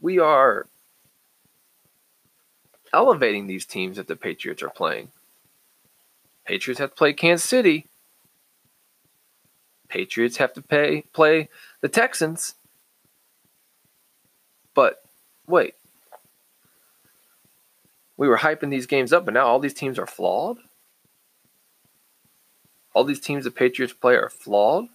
we 0.00 0.18
are 0.18 0.66
elevating 2.92 3.46
these 3.46 3.64
teams 3.64 3.96
that 3.96 4.06
the 4.06 4.16
Patriots 4.16 4.62
are 4.62 4.70
playing. 4.70 5.08
Patriots 6.44 6.80
have 6.80 6.90
to 6.90 6.96
play 6.96 7.12
Kansas 7.12 7.48
City. 7.48 7.86
Patriots 9.88 10.38
have 10.38 10.52
to 10.54 10.62
pay 10.62 11.02
play 11.12 11.48
the 11.80 11.88
Texans. 11.88 12.54
But 14.74 15.02
wait. 15.46 15.74
We 18.16 18.28
were 18.28 18.38
hyping 18.38 18.70
these 18.70 18.86
games 18.86 19.12
up, 19.12 19.24
but 19.24 19.34
now 19.34 19.46
all 19.46 19.58
these 19.58 19.74
teams 19.74 19.98
are 19.98 20.06
flawed? 20.06 20.58
All 22.94 23.04
these 23.04 23.20
teams 23.20 23.44
the 23.44 23.50
Patriots 23.50 23.92
play 23.92 24.14
are 24.14 24.28
flawed? 24.28 24.88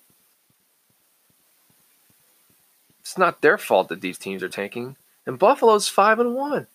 It's 3.00 3.18
not 3.18 3.42
their 3.42 3.58
fault 3.58 3.90
that 3.90 4.02
these 4.02 4.18
teams 4.18 4.44
are 4.44 4.50
tanking. 4.50 4.98
And 5.26 5.40
Buffalo's 5.40 5.88
5 5.88 6.20
and 6.20 6.36
1. 6.36 6.68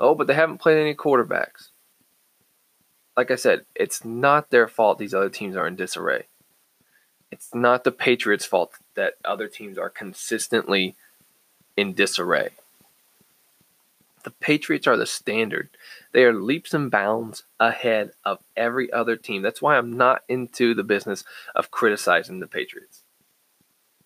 Oh, 0.00 0.14
but 0.14 0.26
they 0.26 0.34
haven't 0.34 0.58
played 0.58 0.78
any 0.78 0.94
quarterbacks. 0.94 1.70
Like 3.16 3.30
I 3.30 3.36
said, 3.36 3.64
it's 3.74 4.04
not 4.04 4.50
their 4.50 4.68
fault 4.68 4.98
these 4.98 5.14
other 5.14 5.28
teams 5.28 5.56
are 5.56 5.66
in 5.66 5.74
disarray. 5.74 6.26
It's 7.30 7.54
not 7.54 7.84
the 7.84 7.92
Patriots' 7.92 8.46
fault 8.46 8.74
that 8.94 9.14
other 9.24 9.48
teams 9.48 9.76
are 9.76 9.90
consistently 9.90 10.94
in 11.76 11.94
disarray. 11.94 12.50
The 14.24 14.30
Patriots 14.30 14.86
are 14.86 14.96
the 14.96 15.06
standard. 15.06 15.70
They 16.12 16.24
are 16.24 16.32
leaps 16.32 16.74
and 16.74 16.90
bounds 16.90 17.44
ahead 17.60 18.12
of 18.24 18.38
every 18.56 18.92
other 18.92 19.16
team. 19.16 19.42
That's 19.42 19.62
why 19.62 19.76
I'm 19.76 19.96
not 19.96 20.22
into 20.28 20.74
the 20.74 20.84
business 20.84 21.24
of 21.54 21.70
criticizing 21.70 22.40
the 22.40 22.46
Patriots. 22.46 23.02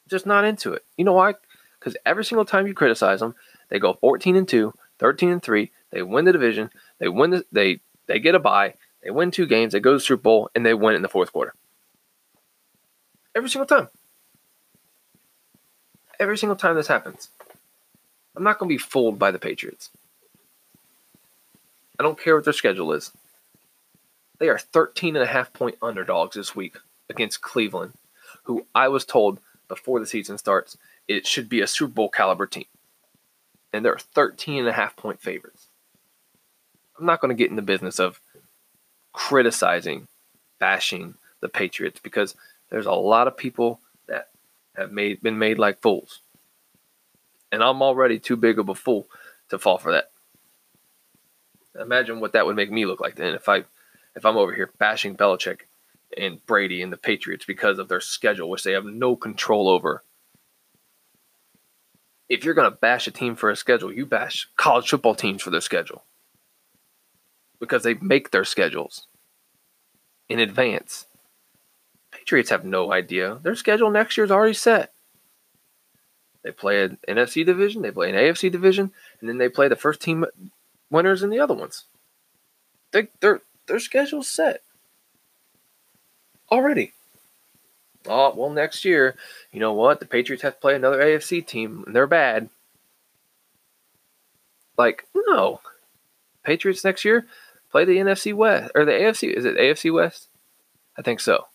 Just 0.08 0.26
not 0.26 0.44
into 0.44 0.72
it. 0.72 0.84
You 0.96 1.04
know 1.04 1.14
why? 1.14 1.34
Because 1.78 1.96
every 2.04 2.24
single 2.24 2.44
time 2.44 2.66
you 2.66 2.74
criticize 2.74 3.20
them, 3.20 3.34
they 3.68 3.78
go 3.78 3.94
14 3.94 4.36
and 4.36 4.48
2, 4.48 4.74
13 4.98 5.30
and 5.30 5.42
3, 5.42 5.70
they 5.92 6.02
win 6.02 6.24
the 6.24 6.32
division. 6.32 6.70
They 6.98 7.08
win. 7.08 7.30
The, 7.30 7.44
they 7.52 7.80
they 8.06 8.18
get 8.18 8.34
a 8.34 8.38
bye. 8.38 8.74
They 9.02 9.10
win 9.10 9.30
two 9.30 9.46
games. 9.46 9.72
They 9.72 9.80
go 9.80 9.92
to 9.92 9.96
the 9.96 10.00
Super 10.00 10.22
Bowl 10.22 10.50
and 10.54 10.64
they 10.64 10.74
win 10.74 10.94
in 10.94 11.02
the 11.02 11.08
fourth 11.08 11.32
quarter. 11.32 11.54
Every 13.34 13.48
single 13.48 13.66
time. 13.66 13.88
Every 16.18 16.38
single 16.38 16.56
time 16.56 16.76
this 16.76 16.86
happens. 16.86 17.30
I'm 18.36 18.44
not 18.44 18.58
going 18.58 18.68
to 18.68 18.74
be 18.74 18.78
fooled 18.78 19.18
by 19.18 19.30
the 19.30 19.38
Patriots. 19.38 19.90
I 21.98 22.02
don't 22.02 22.18
care 22.18 22.34
what 22.34 22.44
their 22.44 22.52
schedule 22.52 22.92
is. 22.92 23.12
They 24.38 24.48
are 24.48 24.58
13 24.58 25.16
and 25.16 25.22
a 25.22 25.28
half 25.28 25.52
point 25.52 25.76
underdogs 25.82 26.36
this 26.36 26.56
week 26.56 26.76
against 27.10 27.42
Cleveland, 27.42 27.92
who 28.44 28.66
I 28.74 28.88
was 28.88 29.04
told 29.04 29.40
before 29.68 30.00
the 30.00 30.06
season 30.06 30.38
starts 30.38 30.76
it 31.08 31.26
should 31.26 31.48
be 31.48 31.60
a 31.60 31.66
Super 31.66 31.92
Bowl 31.92 32.08
caliber 32.08 32.46
team. 32.46 32.64
And 33.72 33.84
they're 33.84 33.98
13 33.98 34.60
and 34.60 34.68
a 34.68 34.72
half 34.72 34.96
point 34.96 35.20
favorites. 35.20 35.68
I'm 37.02 37.06
not 37.06 37.20
going 37.20 37.36
to 37.36 37.42
get 37.42 37.50
in 37.50 37.56
the 37.56 37.62
business 37.62 37.98
of 37.98 38.20
criticizing, 39.12 40.06
bashing 40.60 41.14
the 41.40 41.48
Patriots 41.48 41.98
because 42.00 42.36
there's 42.70 42.86
a 42.86 42.92
lot 42.92 43.26
of 43.26 43.36
people 43.36 43.80
that 44.06 44.28
have 44.76 44.92
made 44.92 45.20
been 45.20 45.36
made 45.36 45.58
like 45.58 45.82
fools. 45.82 46.20
And 47.50 47.60
I'm 47.60 47.82
already 47.82 48.20
too 48.20 48.36
big 48.36 48.60
of 48.60 48.68
a 48.68 48.74
fool 48.76 49.08
to 49.48 49.58
fall 49.58 49.78
for 49.78 49.90
that. 49.90 50.12
Imagine 51.78 52.20
what 52.20 52.34
that 52.34 52.46
would 52.46 52.54
make 52.54 52.70
me 52.70 52.86
look 52.86 53.00
like 53.00 53.16
then 53.16 53.34
if 53.34 53.48
I 53.48 53.64
if 54.14 54.24
I'm 54.24 54.36
over 54.36 54.54
here 54.54 54.70
bashing 54.78 55.16
Belichick 55.16 55.62
and 56.16 56.44
Brady 56.46 56.82
and 56.82 56.92
the 56.92 56.96
Patriots 56.96 57.44
because 57.44 57.80
of 57.80 57.88
their 57.88 58.00
schedule, 58.00 58.48
which 58.48 58.62
they 58.62 58.72
have 58.72 58.84
no 58.84 59.16
control 59.16 59.68
over. 59.68 60.04
If 62.28 62.44
you're 62.44 62.54
gonna 62.54 62.70
bash 62.70 63.08
a 63.08 63.10
team 63.10 63.34
for 63.34 63.50
a 63.50 63.56
schedule, 63.56 63.92
you 63.92 64.06
bash 64.06 64.48
college 64.56 64.88
football 64.88 65.16
teams 65.16 65.42
for 65.42 65.50
their 65.50 65.60
schedule 65.60 66.04
because 67.62 67.84
they 67.84 67.94
make 67.94 68.32
their 68.32 68.44
schedules 68.44 69.06
in 70.28 70.40
advance. 70.40 71.06
Patriots 72.10 72.50
have 72.50 72.64
no 72.64 72.92
idea. 72.92 73.38
Their 73.40 73.54
schedule 73.54 73.88
next 73.88 74.16
year 74.16 74.24
is 74.24 74.32
already 74.32 74.52
set. 74.52 74.92
They 76.42 76.50
play 76.50 76.82
an 76.82 76.98
NFC 77.08 77.46
division, 77.46 77.82
they 77.82 77.92
play 77.92 78.10
an 78.10 78.16
AFC 78.16 78.50
division, 78.50 78.90
and 79.20 79.28
then 79.28 79.38
they 79.38 79.48
play 79.48 79.68
the 79.68 79.76
first 79.76 80.02
team 80.02 80.24
winners 80.90 81.22
in 81.22 81.30
the 81.30 81.38
other 81.38 81.54
ones. 81.54 81.84
They, 82.90 83.06
their 83.20 83.42
their 83.68 83.78
schedule's 83.78 84.26
set 84.26 84.62
already. 86.50 86.94
Oh 88.08 88.34
well, 88.34 88.50
next 88.50 88.84
year, 88.84 89.14
you 89.52 89.60
know 89.60 89.72
what? 89.72 90.00
The 90.00 90.06
Patriots 90.06 90.42
have 90.42 90.54
to 90.54 90.60
play 90.60 90.74
another 90.74 91.00
AFC 91.00 91.46
team, 91.46 91.84
and 91.86 91.94
they're 91.94 92.08
bad. 92.08 92.48
Like 94.76 95.06
no, 95.14 95.60
Patriots 96.42 96.82
next 96.82 97.04
year 97.04 97.28
play 97.72 97.84
the 97.84 97.96
NFC 97.96 98.32
West 98.34 98.70
or 98.74 98.84
the 98.84 98.92
AFC. 98.92 99.32
Is 99.32 99.44
it 99.44 99.56
AFC 99.56 99.92
West? 99.92 100.28
I 100.96 101.02
think 101.02 101.18
so. 101.18 101.46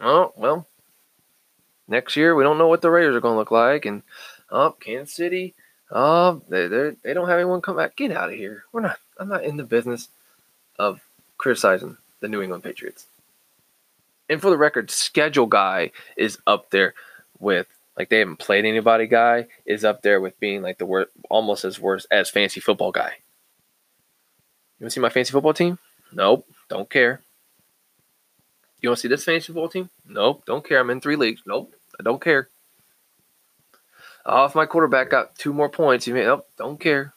Oh 0.00 0.32
well, 0.36 0.66
next 1.86 2.16
year 2.16 2.34
we 2.34 2.42
don't 2.42 2.58
know 2.58 2.68
what 2.68 2.82
the 2.82 2.90
Raiders 2.90 3.14
are 3.14 3.20
going 3.20 3.34
to 3.34 3.38
look 3.38 3.50
like, 3.50 3.84
and 3.84 4.02
oh, 4.50 4.74
Kansas 4.80 5.14
City. 5.14 5.54
Oh, 5.90 6.42
they 6.48 6.66
they 6.66 7.14
don't 7.14 7.28
have 7.28 7.38
anyone 7.38 7.60
come 7.60 7.76
back. 7.76 7.96
Get 7.96 8.10
out 8.10 8.30
of 8.30 8.36
here. 8.36 8.64
We're 8.72 8.80
not. 8.80 8.98
I'm 9.18 9.28
not 9.28 9.44
in 9.44 9.56
the 9.56 9.64
business 9.64 10.08
of 10.78 11.00
criticizing 11.38 11.98
the 12.20 12.28
New 12.28 12.42
England 12.42 12.64
Patriots. 12.64 13.06
And 14.28 14.40
for 14.40 14.50
the 14.50 14.56
record, 14.56 14.90
schedule 14.90 15.46
guy 15.46 15.92
is 16.16 16.38
up 16.46 16.70
there 16.70 16.94
with 17.38 17.68
like 17.96 18.08
they 18.08 18.18
haven't 18.18 18.38
played 18.38 18.64
anybody 18.64 19.06
guy 19.06 19.46
is 19.64 19.84
up 19.84 20.02
there 20.02 20.20
with 20.20 20.38
being 20.40 20.62
like 20.62 20.78
the 20.78 20.86
worst, 20.86 21.12
almost 21.30 21.64
as 21.64 21.80
worse 21.80 22.06
as 22.10 22.28
fancy 22.28 22.60
football 22.60 22.92
guy. 22.92 23.18
You 24.78 24.84
want 24.84 24.90
to 24.90 24.94
see 24.94 25.00
my 25.00 25.08
fancy 25.08 25.32
football 25.32 25.54
team? 25.54 25.78
Nope, 26.12 26.46
don't 26.68 26.88
care. 26.90 27.22
You 28.80 28.90
want 28.90 28.98
to 28.98 29.02
see 29.02 29.08
this 29.08 29.24
fancy 29.24 29.46
football 29.46 29.68
team? 29.68 29.88
Nope, 30.06 30.44
don't 30.46 30.66
care. 30.66 30.80
I'm 30.80 30.90
in 30.90 31.00
three 31.00 31.16
leagues. 31.16 31.42
Nope, 31.46 31.74
I 31.98 32.02
don't 32.02 32.22
care. 32.22 32.48
Oh, 34.24 34.44
if 34.44 34.54
my 34.54 34.66
quarterback 34.66 35.08
got 35.08 35.36
two 35.36 35.52
more 35.52 35.68
points, 35.68 36.06
you 36.06 36.14
may, 36.14 36.24
nope, 36.24 36.46
don't 36.58 36.78
care. 36.78 37.14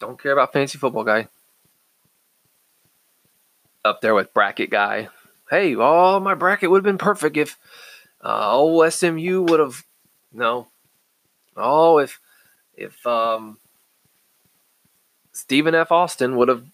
Don't 0.00 0.20
care 0.20 0.32
about 0.32 0.52
fancy 0.52 0.78
football 0.78 1.04
guy. 1.04 1.28
Up 3.84 4.00
there 4.00 4.14
with 4.14 4.34
bracket 4.34 4.70
guy. 4.70 5.08
Hey, 5.50 5.76
oh, 5.76 6.18
my 6.18 6.34
bracket 6.34 6.70
would 6.70 6.78
have 6.78 6.84
been 6.84 6.98
perfect 6.98 7.36
if 7.36 7.58
uh, 8.24 8.50
old 8.52 8.92
SMU 8.92 9.42
would 9.42 9.60
have. 9.60 9.84
No. 10.32 10.68
Oh, 11.56 11.98
if 11.98 12.18
if 12.74 13.06
um 13.06 13.58
Stephen 15.32 15.74
F. 15.74 15.90
Austin 15.90 16.36
would 16.36 16.48
have 16.48 16.64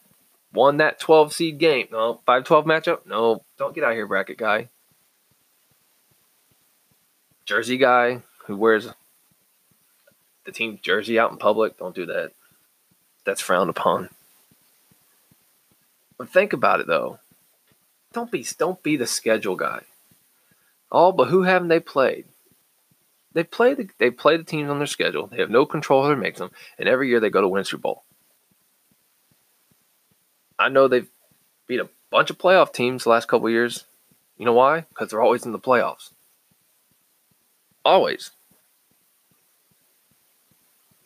won 0.53 0.79
that 0.79 1.01
12 1.01 1.33
seed 1.33 1.59
game. 1.59 1.89
No, 1.93 2.21
5 2.27 2.45
12 2.45 2.65
matchup. 2.65 3.07
No, 3.07 3.45
don't 3.59 3.75
get 3.75 3.85
out 3.85 3.95
here, 3.95 4.07
bracket 4.07 4.39
guy. 4.39 4.69
Jersey 7.45 7.79
guy 7.79 8.23
who 8.47 8.57
wears 8.57 8.89
the 10.45 10.53
team 10.53 10.79
jersey 10.83 11.19
out 11.19 11.31
in 11.31 11.39
public. 11.39 11.79
Don't 11.79 11.95
do 11.95 12.07
that. 12.07 12.33
That's 13.25 13.41
frowned 13.41 13.71
upon. 13.71 14.11
But 16.17 16.31
think 16.31 16.53
about 16.53 16.81
it 16.81 16.87
though. 16.87 17.21
Don't 18.13 18.31
be 18.31 18.45
don't 18.59 18.83
be 18.83 18.97
the 18.97 19.07
schedule 19.07 19.57
guy. 19.57 19.83
Oh, 20.91 21.13
but 21.13 21.29
who 21.29 21.43
haven't 21.43 21.69
they 21.69 21.81
played? 21.81 22.25
They 23.35 23.45
play 23.45 23.75
the 23.75 23.89
they 23.99 24.11
play 24.11 24.37
the 24.37 24.45
teams 24.45 24.71
on 24.71 24.79
their 24.79 24.87
schedule. 24.87 25.27
They 25.27 25.39
have 25.39 25.51
no 25.51 25.67
control 25.67 26.03
over 26.03 26.15
who 26.15 26.21
makes 26.21 26.39
them, 26.39 26.51
and 26.79 26.89
every 26.89 27.09
year 27.09 27.21
they 27.21 27.31
go 27.31 27.41
to 27.41 27.49
win 27.49 27.65
Super 27.65 27.83
Bowl. 27.83 28.05
I 30.59 30.69
know 30.69 30.89
they've 30.89 31.09
beat 31.67 31.81
a 31.81 31.89
bunch 32.11 32.31
of 32.31 32.39
playoff 32.39 32.73
teams 32.73 33.05
the 33.05 33.11
last 33.11 33.29
couple 33.29 33.49
years. 33.51 33.85
You 34.37 34.45
know 34.45 34.53
why? 34.53 34.81
Because 34.89 35.11
they're 35.11 35.23
always 35.23 35.45
in 35.47 35.53
the 35.53 35.59
playoffs. 35.59 36.11
Always. 37.85 38.31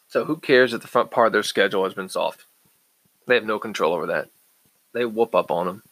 So 0.09 0.25
who 0.25 0.37
cares 0.37 0.75
if 0.75 0.83
the 0.83 0.89
front 0.89 1.11
part 1.11 1.29
of 1.29 1.33
their 1.33 1.43
schedule 1.43 1.85
has 1.85 1.95
been 1.95 2.09
soft? 2.09 2.45
They 3.27 3.35
have 3.35 3.45
no 3.45 3.59
control 3.59 3.95
over 3.95 4.07
that. 4.07 4.29
They 4.93 5.05
whoop 5.05 5.35
up 5.35 5.51
on 5.51 5.67
them. 5.67 5.83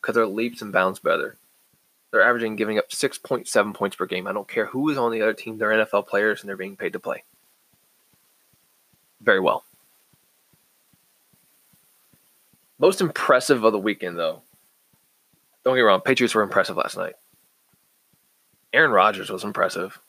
because 0.00 0.14
they're 0.14 0.26
leaps 0.26 0.62
and 0.62 0.72
bounds 0.72 0.98
better. 0.98 1.36
They're 2.10 2.22
averaging 2.22 2.56
giving 2.56 2.78
up 2.78 2.88
6.7 2.88 3.74
points 3.74 3.96
per 3.96 4.06
game. 4.06 4.26
I 4.26 4.32
don't 4.32 4.48
care 4.48 4.66
who 4.66 4.88
is 4.88 4.96
on 4.98 5.12
the 5.12 5.22
other 5.22 5.34
team, 5.34 5.58
they're 5.58 5.70
NFL 5.70 6.06
players 6.06 6.40
and 6.40 6.48
they're 6.48 6.56
being 6.56 6.76
paid 6.76 6.94
to 6.94 6.98
play. 6.98 7.24
Very 9.20 9.40
well. 9.40 9.64
Most 12.80 13.02
impressive 13.02 13.62
of 13.62 13.72
the 13.72 13.78
weekend, 13.78 14.18
though. 14.18 14.40
Don't 15.64 15.76
get 15.76 15.82
wrong, 15.82 16.00
Patriots 16.00 16.34
were 16.34 16.42
impressive 16.42 16.78
last 16.78 16.96
night. 16.96 17.14
Aaron 18.72 18.90
Rodgers 18.90 19.28
was 19.28 19.44
impressive. 19.44 20.00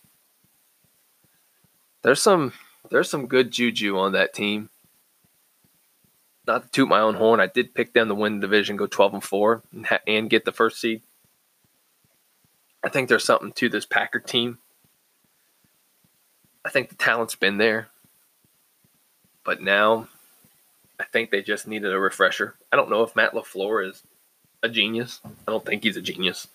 There's 2.02 2.22
some 2.22 2.54
there's 2.90 3.10
some 3.10 3.28
good 3.28 3.52
juju 3.52 3.98
on 3.98 4.14
that 4.14 4.34
team. 4.34 4.70
Not 6.48 6.64
to 6.64 6.70
toot 6.70 6.88
my 6.88 7.02
own 7.02 7.16
horn, 7.16 7.40
I 7.40 7.48
did 7.48 7.76
pick 7.76 7.94
them 7.94 8.08
to 8.08 8.16
win 8.16 8.40
the 8.40 8.48
division, 8.48 8.76
go 8.76 8.88
12 8.88 9.14
and 9.16 9.24
4, 9.24 9.62
and, 9.72 9.86
ha- 9.86 10.00
and 10.08 10.30
get 10.30 10.46
the 10.46 10.52
first 10.52 10.80
seed. 10.80 11.02
I 12.84 12.90
think 12.90 13.10
there's 13.10 13.24
something 13.24 13.52
to 13.54 13.70
this 13.70 13.86
Packer 13.86 14.20
team. 14.20 14.58
I 16.66 16.70
think 16.70 16.90
the 16.90 16.96
talent's 16.96 17.36
been 17.36 17.58
there. 17.58 17.90
But 19.44 19.62
now 19.62 20.08
I 21.02 21.06
think 21.06 21.32
they 21.32 21.42
just 21.42 21.68
needed 21.68 21.92
a 21.92 22.00
refresher. 22.00 22.54
I 22.72 22.76
don't 22.76 22.92
know 22.92 23.02
if 23.02 23.16
Matt 23.16 23.34
LaFleur 23.34 23.90
is 23.90 24.04
a 24.62 24.70
genius. 24.70 25.20
I 25.26 25.52
don't 25.52 25.66
think 25.66 25.82
he's 25.82 25.98
a 25.98 26.02
genius. 26.02 26.48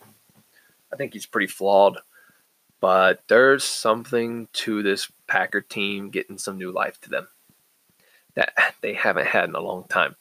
I 0.92 0.96
think 0.96 1.14
he's 1.14 1.26
pretty 1.26 1.48
flawed. 1.48 1.98
But 2.80 3.24
there's 3.26 3.64
something 3.64 4.46
to 4.52 4.85
this 4.85 5.11
Packer 5.26 5.61
team 5.61 6.11
getting 6.11 6.38
some 6.38 6.59
new 6.59 6.70
life 6.70 7.00
to 7.00 7.11
them 7.11 7.26
that 8.37 8.52
they 8.82 8.94
haven't 8.94 9.26
had 9.26 9.48
in 9.48 9.56
a 9.56 9.61
long 9.61 9.82
time. 9.88 10.14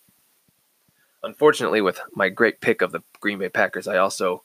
Unfortunately, 1.22 1.82
with 1.82 2.00
my 2.16 2.30
great 2.30 2.62
pick 2.62 2.82
of 2.82 2.92
the 2.92 3.04
Green 3.20 3.38
Bay 3.38 3.50
Packers, 3.50 3.88
I 3.88 3.98
also 3.98 4.42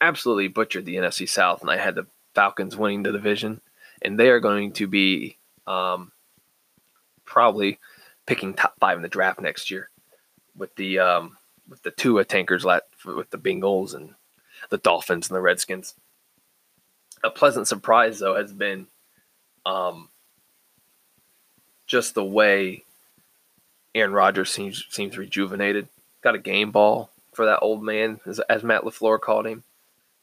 absolutely 0.00 0.46
butchered 0.46 0.84
the 0.84 0.94
NFC 0.94 1.28
South, 1.28 1.60
and 1.60 1.70
I 1.72 1.78
had 1.78 1.96
the 1.96 2.06
Falcons 2.36 2.76
winning 2.76 3.02
the 3.02 3.10
division, 3.10 3.62
and 4.00 4.16
they 4.16 4.28
are 4.28 4.40
going 4.40 4.74
to 4.74 4.86
be 4.86 5.38
um, 5.66 6.12
probably 7.24 7.80
picking 8.26 8.54
top 8.54 8.74
five 8.78 8.96
in 8.96 9.02
the 9.02 9.08
draft 9.08 9.40
next 9.40 9.70
year 9.70 9.90
with 10.56 10.74
the 10.76 10.98
um, 10.98 11.36
with 11.68 11.82
the 11.82 11.90
Tua 11.90 12.24
tankers 12.24 12.64
with 12.64 13.30
the 13.30 13.38
Bengals 13.38 13.94
and 13.94 14.14
the 14.70 14.78
Dolphins 14.78 15.28
and 15.28 15.36
the 15.36 15.40
Redskins. 15.40 15.94
A 17.22 17.30
pleasant 17.30 17.68
surprise 17.68 18.18
though 18.18 18.36
has 18.36 18.52
been 18.52 18.86
um, 19.66 20.08
just 21.86 22.14
the 22.14 22.24
way 22.24 22.84
Aaron 23.94 24.12
Rodgers 24.12 24.50
seems 24.50 24.84
seems 24.90 25.16
rejuvenated. 25.18 25.88
Got 26.22 26.34
a 26.34 26.38
game 26.38 26.70
ball 26.70 27.10
for 27.32 27.44
that 27.46 27.60
old 27.60 27.82
man, 27.82 28.20
as, 28.26 28.40
as 28.40 28.62
Matt 28.62 28.82
LaFleur 28.82 29.20
called 29.20 29.46
him. 29.46 29.64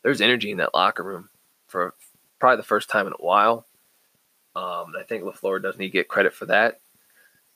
There's 0.02 0.22
energy 0.22 0.52
in 0.52 0.58
that 0.58 0.74
locker 0.74 1.04
room 1.04 1.30
for 1.68 1.94
probably 2.40 2.58
the 2.58 2.64
first 2.64 2.90
time 2.90 3.08
in 3.08 3.14
a 3.14 3.24
while. 3.24 3.66
Um, 4.56 4.94
I 5.00 5.04
think 5.08 5.24
LaFleur 5.24 5.62
does 5.62 5.78
need 5.78 5.88
to 5.88 5.94
get 5.94 6.08
credit 6.08 6.34
for 6.34 6.46
that. 6.48 6.80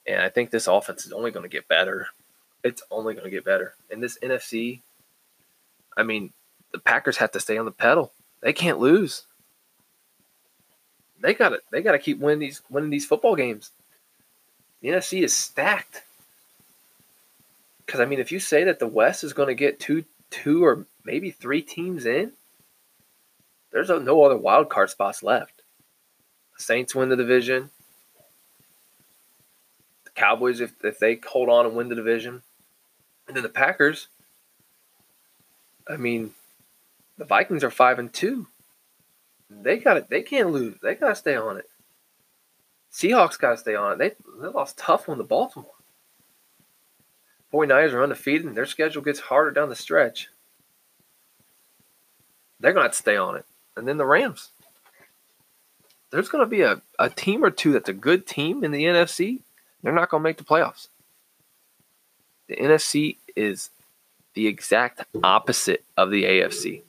And 0.06 0.20
I 0.20 0.28
think 0.28 0.50
this 0.50 0.66
offense 0.66 1.04
is 1.04 1.12
only 1.12 1.30
going 1.30 1.42
to 1.42 1.48
get 1.48 1.68
better. 1.68 2.08
It's 2.62 2.82
only 2.90 3.14
going 3.14 3.24
to 3.24 3.30
get 3.30 3.44
better. 3.44 3.74
And 3.90 4.02
this 4.02 4.18
NFC, 4.22 4.80
I 5.96 6.02
mean, 6.02 6.32
the 6.72 6.78
Packers 6.78 7.16
have 7.18 7.32
to 7.32 7.40
stay 7.40 7.58
on 7.58 7.64
the 7.64 7.72
pedal. 7.72 8.12
They 8.40 8.52
can't 8.52 8.78
lose. 8.78 9.24
They 11.20 11.34
got 11.34 11.50
to 11.50 11.60
they 11.70 11.82
got 11.82 11.92
to 11.92 11.98
keep 11.98 12.18
winning 12.18 12.38
these 12.38 12.62
winning 12.70 12.90
these 12.90 13.06
football 13.06 13.34
games. 13.34 13.70
The 14.80 14.88
NFC 14.88 15.22
is 15.22 15.34
stacked. 15.34 16.02
Because 17.84 18.00
I 18.00 18.04
mean, 18.04 18.20
if 18.20 18.30
you 18.30 18.38
say 18.38 18.64
that 18.64 18.78
the 18.78 18.86
West 18.86 19.24
is 19.24 19.32
going 19.32 19.48
to 19.48 19.54
get 19.54 19.80
two 19.80 20.04
two 20.30 20.64
or 20.64 20.86
maybe 21.04 21.30
three 21.30 21.62
teams 21.62 22.04
in, 22.04 22.32
there's 23.72 23.88
no 23.88 24.22
other 24.24 24.36
wild 24.36 24.68
card 24.68 24.90
spots 24.90 25.22
left. 25.22 25.62
The 26.56 26.62
Saints 26.62 26.94
win 26.94 27.08
the 27.08 27.16
division. 27.16 27.70
Cowboys, 30.16 30.60
if, 30.60 30.72
if 30.82 30.98
they 30.98 31.20
hold 31.26 31.48
on 31.48 31.66
and 31.66 31.76
win 31.76 31.88
the 31.88 31.94
division. 31.94 32.42
And 33.28 33.36
then 33.36 33.42
the 33.42 33.48
Packers, 33.48 34.08
I 35.88 35.96
mean, 35.96 36.32
the 37.18 37.24
Vikings 37.24 37.62
are 37.62 37.70
five 37.70 37.98
and 37.98 38.12
two. 38.12 38.48
They 39.48 39.78
got 39.78 39.96
it. 39.96 40.08
They 40.08 40.22
can't 40.22 40.50
lose. 40.50 40.76
They 40.82 40.94
got 40.94 41.10
to 41.10 41.14
stay 41.14 41.36
on 41.36 41.56
it. 41.56 41.68
Seahawks 42.92 43.38
got 43.38 43.50
to 43.50 43.56
stay 43.58 43.74
on 43.74 43.92
it. 43.92 43.98
They, 43.98 44.12
they 44.40 44.48
lost 44.48 44.78
tough 44.78 45.06
one 45.06 45.18
to 45.18 45.24
Baltimore. 45.24 45.70
49ers 47.52 47.92
are 47.92 48.02
undefeated, 48.02 48.46
and 48.46 48.56
their 48.56 48.66
schedule 48.66 49.02
gets 49.02 49.20
harder 49.20 49.50
down 49.50 49.68
the 49.68 49.76
stretch. 49.76 50.28
They're 52.58 52.72
going 52.72 52.82
to 52.82 52.88
have 52.88 52.92
to 52.92 52.98
stay 52.98 53.16
on 53.16 53.36
it. 53.36 53.44
And 53.76 53.86
then 53.86 53.98
the 53.98 54.06
Rams. 54.06 54.50
There's 56.10 56.28
to 56.28 56.46
be 56.46 56.62
a, 56.62 56.80
a 56.98 57.10
team 57.10 57.44
or 57.44 57.50
two 57.50 57.72
that's 57.72 57.88
a 57.88 57.92
good 57.92 58.26
team 58.26 58.64
in 58.64 58.70
the 58.70 58.84
NFC. 58.84 59.42
They're 59.86 59.94
not 59.94 60.10
going 60.10 60.20
to 60.20 60.24
make 60.24 60.36
the 60.36 60.42
playoffs. 60.42 60.88
The 62.48 62.56
NFC 62.56 63.18
is 63.36 63.70
the 64.34 64.48
exact 64.48 65.04
opposite 65.22 65.84
of 65.96 66.10
the 66.10 66.24
AFC. 66.24 66.82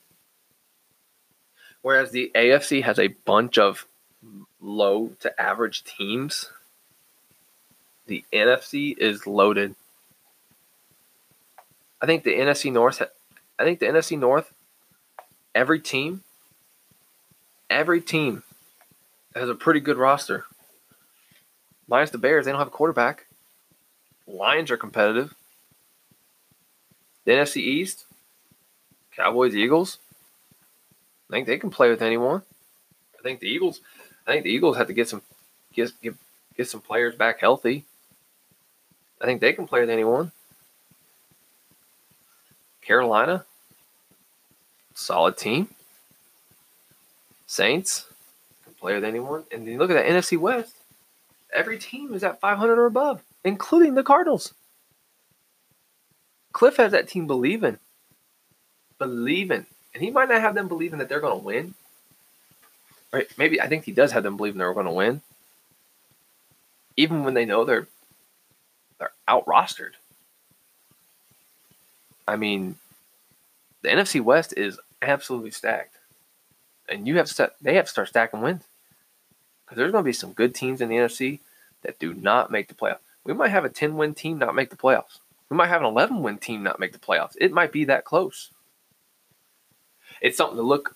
Whereas 1.83 2.09
the 2.09 2.31
AFC 2.33 2.81
has 2.81 2.97
a 2.97 3.09
bunch 3.09 3.59
of 3.59 3.85
low 4.59 5.11
to 5.19 5.39
average 5.39 5.83
teams, 5.83 6.49
the 8.07 8.25
NFC 8.33 8.97
is 8.97 9.27
loaded. 9.27 9.75
I 12.01 12.07
think 12.07 12.23
the 12.23 12.33
NFC 12.33 12.71
North 12.73 13.03
I 13.59 13.63
think 13.63 13.77
the 13.77 13.85
NFC 13.85 14.17
North 14.17 14.51
every 15.53 15.79
team 15.79 16.23
every 17.69 18.01
team 18.01 18.41
has 19.35 19.49
a 19.49 19.55
pretty 19.55 19.81
good 19.81 19.97
roster. 19.97 20.45
Minus 21.87 22.09
the 22.09 22.17
Bears, 22.17 22.45
they 22.45 22.51
don't 22.51 22.59
have 22.59 22.67
a 22.67 22.71
quarterback. 22.71 23.25
Lions 24.27 24.71
are 24.71 24.77
competitive. 24.77 25.33
The 27.25 27.31
NFC 27.31 27.57
East, 27.57 28.05
Cowboys, 29.15 29.55
Eagles. 29.55 29.99
I 31.29 31.33
think 31.33 31.47
they 31.47 31.57
can 31.57 31.69
play 31.69 31.89
with 31.89 32.01
anyone. 32.01 32.41
I 33.17 33.21
think 33.21 33.39
the 33.39 33.47
Eagles. 33.47 33.81
I 34.25 34.31
think 34.31 34.43
the 34.43 34.51
Eagles 34.51 34.77
have 34.77 34.87
to 34.87 34.93
get 34.93 35.09
some 35.09 35.21
get 35.73 35.91
get, 36.01 36.15
get 36.55 36.69
some 36.69 36.81
players 36.81 37.15
back 37.15 37.39
healthy. 37.39 37.85
I 39.21 39.25
think 39.25 39.41
they 39.41 39.53
can 39.53 39.67
play 39.67 39.81
with 39.81 39.89
anyone. 39.89 40.31
Carolina, 42.81 43.43
solid 44.93 45.37
team. 45.37 45.67
Saints 47.45 48.05
can 48.63 48.73
play 48.73 48.93
with 48.93 49.03
anyone. 49.03 49.43
And 49.51 49.65
then 49.65 49.73
you 49.73 49.79
look 49.79 49.91
at 49.91 49.95
the 49.95 50.09
NFC 50.09 50.37
West. 50.37 50.76
Every 51.53 51.77
team 51.77 52.13
is 52.13 52.23
at 52.23 52.39
500 52.39 52.77
or 52.77 52.85
above, 52.85 53.23
including 53.43 53.95
the 53.95 54.03
Cardinals. 54.03 54.53
Kliff 56.53 56.77
has 56.77 56.91
that 56.91 57.07
team 57.07 57.27
believing, 57.27 57.77
believing, 58.97 59.65
and 59.93 60.03
he 60.03 60.09
might 60.09 60.29
not 60.29 60.41
have 60.41 60.55
them 60.55 60.67
believing 60.67 60.99
that 60.99 61.07
they're 61.07 61.19
going 61.19 61.39
to 61.39 61.45
win. 61.45 61.73
Right? 63.13 63.27
Maybe 63.37 63.61
I 63.61 63.67
think 63.67 63.85
he 63.85 63.91
does 63.91 64.11
have 64.11 64.23
them 64.23 64.37
believing 64.37 64.57
they're 64.57 64.73
going 64.73 64.85
to 64.85 64.91
win, 64.91 65.21
even 66.97 67.23
when 67.23 67.33
they 67.33 67.45
know 67.45 67.63
they're 67.63 67.87
they're 68.99 69.11
out 69.27 69.45
rostered. 69.45 69.93
I 72.27 72.35
mean, 72.35 72.75
the 73.83 73.89
NFC 73.89 74.19
West 74.19 74.53
is 74.57 74.79
absolutely 75.01 75.51
stacked, 75.51 75.95
and 76.89 77.07
you 77.07 77.17
have 77.17 77.27
to 77.27 77.51
they 77.61 77.75
have 77.75 77.85
to 77.85 77.91
start 77.91 78.09
stacking 78.09 78.41
wins 78.41 78.66
because 79.67 79.77
there's 79.77 79.91
going 79.91 80.03
to 80.03 80.07
be 80.07 80.13
some 80.13 80.31
good 80.31 80.55
teams 80.55 80.79
in 80.79 80.87
the 80.87 80.95
NFC 80.95 81.39
that 81.83 81.99
do 81.99 82.13
not 82.13 82.49
make 82.49 82.69
the 82.69 82.73
playoffs. 82.73 82.99
We 83.25 83.33
might 83.33 83.49
have 83.49 83.65
a 83.65 83.69
10 83.69 83.97
win 83.97 84.13
team 84.13 84.37
not 84.37 84.55
make 84.55 84.69
the 84.69 84.77
playoffs. 84.77 85.19
We 85.49 85.57
might 85.57 85.67
have 85.67 85.81
an 85.81 85.87
11 85.87 86.23
win 86.23 86.37
team 86.37 86.63
not 86.63 86.79
make 86.79 86.93
the 86.93 86.99
playoffs. 86.99 87.35
It 87.39 87.51
might 87.51 87.73
be 87.73 87.83
that 87.85 88.05
close. 88.05 88.51
It's 90.21 90.37
something 90.37 90.55
to 90.55 90.63
look, 90.63 90.95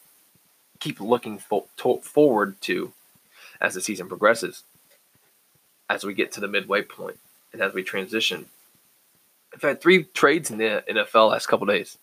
keep 0.80 1.02
looking 1.02 1.38
fo- 1.38 1.68
to- 1.78 2.00
forward 2.02 2.60
to 2.62 2.94
as 3.60 3.74
the 3.74 3.82
season 3.82 4.08
progresses, 4.08 4.64
as 5.90 6.06
we 6.06 6.14
get 6.14 6.32
to 6.32 6.40
the 6.40 6.48
midway 6.48 6.82
point, 6.82 7.20
and 7.52 7.62
as 7.62 7.74
we 7.74 7.84
transition. 7.84 8.46
I've 9.54 9.62
had 9.62 9.82
three 9.82 10.06
trades 10.06 10.50
in 10.50 10.58
the 10.58 10.84
NFL 10.90 11.32
last 11.32 11.48
couple 11.48 11.68
days. 11.68 11.98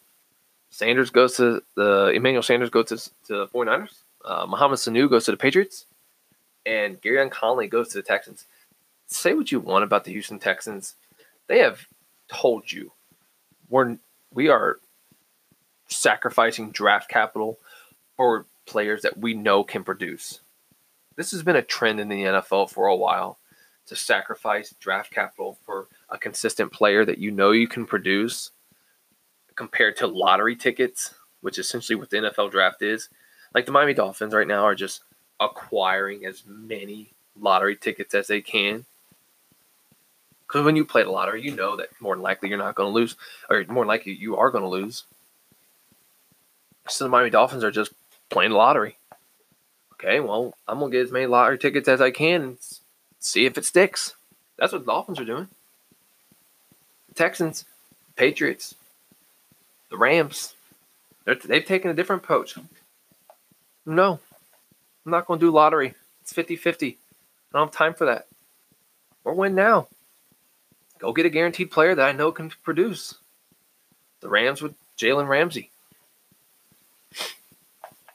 Sanders 0.71 1.09
goes 1.09 1.37
to 1.39 1.63
the 1.77 2.13
Emmanuel 2.15 2.43
Sanders 2.43 2.69
goes 2.69 2.87
to, 2.87 2.97
to 2.97 3.37
the 3.39 3.47
49ers. 3.49 3.95
Uh, 4.23 4.47
Mohamed 4.47 4.79
Sanu 4.79 5.09
goes 5.09 5.25
to 5.25 5.31
the 5.31 5.37
Patriots, 5.39 5.87
and 6.69 7.01
Gareon 7.01 7.31
Conley 7.31 7.67
goes 7.67 7.89
to 7.89 7.99
the 7.99 8.03
Texans. 8.03 8.45
Say 9.07 9.33
what 9.33 9.51
you 9.51 9.59
want 9.59 9.85
about 9.85 10.05
the 10.05 10.13
Houston 10.13 10.39
Texans, 10.39 10.95
they 11.47 11.61
have 11.61 11.87
told 12.31 12.71
you 12.71 12.93
we're 13.71 13.97
we 14.33 14.51
are 14.51 14.79
sacrificing 15.89 16.71
draft 16.71 17.09
capital 17.09 17.59
for 18.17 18.45
players 18.67 19.01
that 19.01 19.17
we 19.17 19.33
know 19.33 19.65
can 19.65 19.83
produce. 19.83 20.41
This 21.17 21.31
has 21.31 21.43
been 21.43 21.57
a 21.57 21.63
trend 21.63 22.01
in 22.01 22.09
the 22.09 22.23
NFL 22.23 22.71
for 22.71 22.87
a 22.87 22.95
while 22.95 23.39
to 23.87 23.97
sacrifice 23.97 24.75
draft 24.79 25.11
capital 25.11 25.57
for 25.65 25.87
a 26.11 26.19
consistent 26.19 26.71
player 26.71 27.07
that 27.07 27.17
you 27.17 27.31
know 27.31 27.53
you 27.53 27.67
can 27.67 27.87
produce 27.87 28.51
compared 29.55 29.97
to 29.97 30.07
lottery 30.07 30.55
tickets, 30.55 31.15
which 31.41 31.59
is 31.59 31.65
essentially 31.65 31.97
what 31.97 32.11
the 32.11 32.19
NFL 32.19 32.51
draft 32.51 32.83
is. 32.83 33.09
Like 33.55 33.65
the 33.65 33.73
Miami 33.73 33.95
Dolphins 33.95 34.35
right 34.35 34.47
now 34.47 34.65
are 34.65 34.75
just 34.75 35.03
acquiring 35.41 36.25
as 36.27 36.43
many 36.47 37.11
lottery 37.41 37.77
tickets 37.77 38.15
as 38.15 38.27
they 38.27 38.41
can. 38.41 38.85
Because 40.47 40.65
when 40.65 40.77
you 40.77 40.85
play 40.85 41.03
the 41.03 41.11
lottery, 41.11 41.43
you 41.43 41.55
know 41.55 41.77
that 41.77 41.89
more 42.01 42.15
than 42.15 42.23
likely 42.23 42.49
you're 42.49 42.59
not 42.59 42.75
going 42.75 42.89
to 42.89 42.95
lose, 42.95 43.17
or 43.51 43.65
more 43.69 43.85
likely 43.85 44.13
you 44.13 44.37
are 44.37 44.51
going 44.51 44.65
to 44.65 44.69
lose. 44.69 45.05
So 46.89 47.05
the 47.05 47.11
Miami 47.11 47.31
Dolphins 47.31 47.65
are 47.65 47.71
just 47.71 47.93
playing 48.31 48.53
the 48.53 48.57
lottery. 48.57 48.97
Okay, 49.95 50.21
well, 50.21 50.55
I'm 50.67 50.79
going 50.79 50.91
to 50.91 50.97
get 50.97 51.07
as 51.07 51.13
many 51.13 51.27
lottery 51.27 51.59
tickets 51.59 51.89
as 51.89 52.01
I 52.01 52.11
can 52.11 52.43
and 52.43 52.59
see 53.19 53.45
if 53.45 53.59
it 53.59 53.65
sticks. 53.65 54.15
That's 54.57 54.73
what 54.73 54.87
the 54.87 54.93
Dolphins 54.93 55.21
are 55.21 55.25
doing. 55.25 55.49
The 57.09 57.15
Texans, 57.15 57.65
the 58.07 58.13
Patriots, 58.15 58.75
the 59.91 59.99
Rams, 59.99 60.55
they've 61.25 61.65
taken 61.65 61.91
a 61.91 61.95
different 61.95 62.23
approach. 62.23 62.57
No, 63.85 64.21
I'm 65.09 65.13
not 65.13 65.27
going 65.27 65.41
to 65.41 65.47
do 65.47 65.51
lottery. 65.51 65.95
It's 66.21 66.35
50 66.35 66.57
50. 66.57 66.99
I 67.55 67.59
don't 67.59 67.69
have 67.69 67.75
time 67.75 67.95
for 67.95 68.05
that. 68.05 68.27
Or 69.25 69.33
win 69.33 69.55
now. 69.55 69.89
Go 70.99 71.15
get 71.15 71.25
a 71.25 71.31
guaranteed 71.31 71.71
player 71.71 71.95
that 71.95 72.07
I 72.07 72.13
know 72.13 72.31
can 72.31 72.51
produce. 72.63 73.15
The 74.21 74.29
Rams 74.29 74.61
with 74.61 74.75
Jalen 74.99 75.27
Ramsey. 75.27 75.71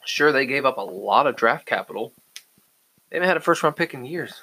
Sure, 0.04 0.30
they 0.30 0.46
gave 0.46 0.64
up 0.64 0.76
a 0.76 0.82
lot 0.82 1.26
of 1.26 1.34
draft 1.34 1.66
capital. 1.66 2.12
They 3.10 3.16
haven't 3.16 3.26
had 3.26 3.38
a 3.38 3.40
first 3.40 3.64
round 3.64 3.74
pick 3.74 3.92
in 3.92 4.04
years. 4.04 4.42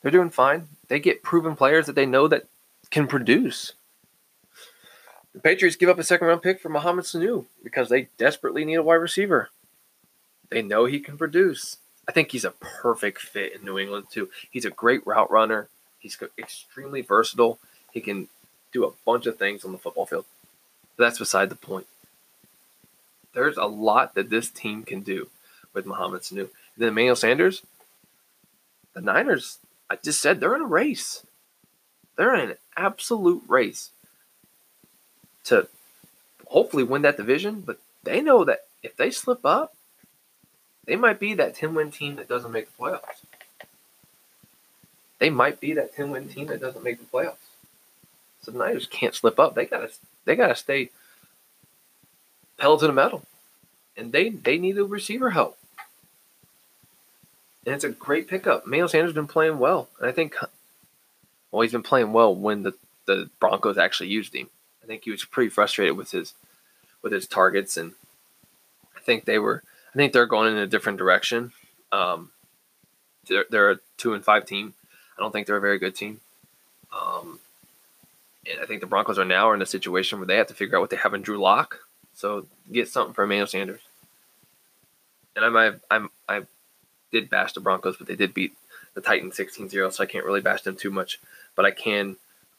They're 0.00 0.10
doing 0.10 0.30
fine. 0.30 0.68
They 0.88 1.00
get 1.00 1.22
proven 1.22 1.54
players 1.54 1.84
that 1.84 1.96
they 1.96 2.06
know 2.06 2.28
that 2.28 2.46
can 2.90 3.06
produce. 3.06 3.74
The 5.34 5.40
Patriots 5.40 5.76
give 5.76 5.90
up 5.90 5.98
a 5.98 6.02
second 6.02 6.28
round 6.28 6.40
pick 6.40 6.60
for 6.60 6.70
Mohamed 6.70 7.04
Sanu 7.04 7.44
because 7.62 7.90
they 7.90 8.08
desperately 8.16 8.64
need 8.64 8.76
a 8.76 8.82
wide 8.82 8.94
receiver. 8.94 9.50
They 10.50 10.62
know 10.62 10.84
he 10.84 11.00
can 11.00 11.16
produce. 11.16 11.78
I 12.08 12.12
think 12.12 12.32
he's 12.32 12.44
a 12.44 12.50
perfect 12.50 13.20
fit 13.20 13.54
in 13.54 13.64
New 13.64 13.78
England 13.78 14.06
too. 14.10 14.30
He's 14.50 14.64
a 14.64 14.70
great 14.70 15.06
route 15.06 15.30
runner. 15.30 15.68
He's 15.98 16.18
extremely 16.38 17.02
versatile. 17.02 17.58
He 17.92 18.00
can 18.00 18.28
do 18.72 18.84
a 18.84 18.92
bunch 19.04 19.26
of 19.26 19.38
things 19.38 19.64
on 19.64 19.72
the 19.72 19.78
football 19.78 20.06
field. 20.06 20.24
But 20.96 21.04
that's 21.04 21.18
beside 21.18 21.50
the 21.50 21.56
point. 21.56 21.86
There's 23.32 23.56
a 23.56 23.66
lot 23.66 24.14
that 24.14 24.30
this 24.30 24.50
team 24.50 24.82
can 24.82 25.00
do 25.00 25.28
with 25.72 25.86
Mohamed 25.86 26.22
Sanu. 26.22 26.40
And 26.40 26.48
then 26.78 26.88
Emmanuel 26.88 27.16
Sanders, 27.16 27.62
the 28.94 29.00
Niners, 29.00 29.58
I 29.88 29.96
just 29.96 30.20
said 30.20 30.40
they're 30.40 30.56
in 30.56 30.62
a 30.62 30.66
race. 30.66 31.24
They're 32.16 32.34
in 32.34 32.50
an 32.50 32.56
absolute 32.76 33.42
race 33.46 33.90
to 35.44 35.68
hopefully 36.48 36.82
win 36.82 37.02
that 37.02 37.16
division, 37.16 37.60
but 37.60 37.78
they 38.02 38.20
know 38.20 38.44
that 38.44 38.66
if 38.82 38.96
they 38.96 39.10
slip 39.10 39.44
up, 39.44 39.74
they 40.84 40.96
might 40.96 41.20
be 41.20 41.34
that 41.34 41.54
10 41.54 41.74
win 41.74 41.90
team 41.90 42.16
that 42.16 42.28
doesn't 42.28 42.52
make 42.52 42.66
the 42.66 42.82
playoffs. 42.82 43.24
They 45.18 45.30
might 45.30 45.60
be 45.60 45.74
that 45.74 45.94
10 45.94 46.10
win 46.10 46.28
team 46.28 46.46
that 46.48 46.60
doesn't 46.60 46.84
make 46.84 46.98
the 46.98 47.04
playoffs. 47.04 47.36
So 48.42 48.50
the 48.50 48.58
Niners 48.58 48.86
can't 48.86 49.14
slip 49.14 49.38
up. 49.38 49.54
They 49.54 49.66
gotta 49.66 49.90
they 50.24 50.34
gotta 50.34 50.54
stay 50.54 50.90
pedal 52.56 52.78
to 52.78 52.86
the 52.86 52.92
metal. 52.92 53.22
And 53.96 54.12
they 54.12 54.30
they 54.30 54.58
need 54.58 54.76
the 54.76 54.84
receiver 54.84 55.30
help. 55.30 55.58
And 57.66 57.74
it's 57.74 57.84
a 57.84 57.90
great 57.90 58.28
pickup. 58.28 58.66
Manuel 58.66 58.88
Sanders 58.88 59.10
has 59.10 59.14
been 59.14 59.26
playing 59.26 59.58
well. 59.58 59.88
And 60.00 60.08
I 60.08 60.12
think 60.12 60.34
well, 61.50 61.62
he's 61.62 61.72
been 61.72 61.82
playing 61.82 62.12
well 62.12 62.34
when 62.34 62.62
the, 62.62 62.74
the 63.06 63.28
Broncos 63.40 63.76
actually 63.76 64.08
used 64.08 64.34
him. 64.34 64.48
I 64.82 64.86
think 64.86 65.04
he 65.04 65.10
was 65.10 65.24
pretty 65.24 65.50
frustrated 65.50 65.96
with 65.96 66.12
his 66.12 66.34
with 67.02 67.12
his 67.12 67.26
targets 67.26 67.76
and 67.76 67.92
I 68.96 69.00
think 69.00 69.24
they 69.24 69.38
were 69.38 69.62
I 69.92 69.96
think 69.96 70.12
they're 70.12 70.26
going 70.26 70.52
in 70.52 70.58
a 70.58 70.66
different 70.66 70.98
direction. 70.98 71.52
Um, 71.92 72.30
they're, 73.28 73.46
they're, 73.50 73.70
a 73.72 73.78
two 73.96 74.14
and 74.14 74.24
five 74.24 74.46
team. 74.46 74.74
I 75.18 75.22
don't 75.22 75.32
think 75.32 75.46
they're 75.46 75.56
a 75.56 75.60
very 75.60 75.78
good 75.78 75.94
team. 75.94 76.20
Um, 76.92 77.40
and 78.48 78.60
I 78.60 78.66
think 78.66 78.80
the 78.80 78.86
Broncos 78.86 79.18
are 79.18 79.24
now 79.24 79.52
in 79.52 79.62
a 79.62 79.66
situation 79.66 80.18
where 80.18 80.26
they 80.26 80.36
have 80.36 80.46
to 80.48 80.54
figure 80.54 80.76
out 80.76 80.80
what 80.80 80.90
they 80.90 80.96
have 80.96 81.14
in 81.14 81.22
Drew 81.22 81.38
Lock. 81.38 81.80
So 82.14 82.46
get 82.70 82.88
something 82.88 83.14
for 83.14 83.24
Emmanuel 83.24 83.46
Sanders. 83.46 83.80
And 85.36 85.44
I 85.44 85.48
might 85.48 85.74
I'm 85.90 86.10
I 86.28 86.42
did 87.12 87.30
bash 87.30 87.52
the 87.52 87.60
Broncos, 87.60 87.96
but 87.96 88.06
they 88.06 88.16
did 88.16 88.34
beat 88.34 88.54
the 88.94 89.00
Titans 89.00 89.36
16-0, 89.36 89.92
so 89.92 90.02
I 90.02 90.06
can't 90.06 90.24
really 90.24 90.40
bash 90.40 90.62
them 90.62 90.76
too 90.76 90.90
much. 90.90 91.20
But 91.54 91.64
I 91.64 91.70
can 91.70 92.16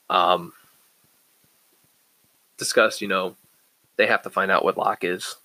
um, 0.10 0.54
discuss, 2.58 3.02
you 3.02 3.08
know, 3.08 3.36
they 3.98 4.08
have 4.08 4.24
to 4.24 4.30
find 4.30 4.52
out 4.52 4.64
what 4.64 4.78
Lock 4.78 5.04
is 5.04 5.36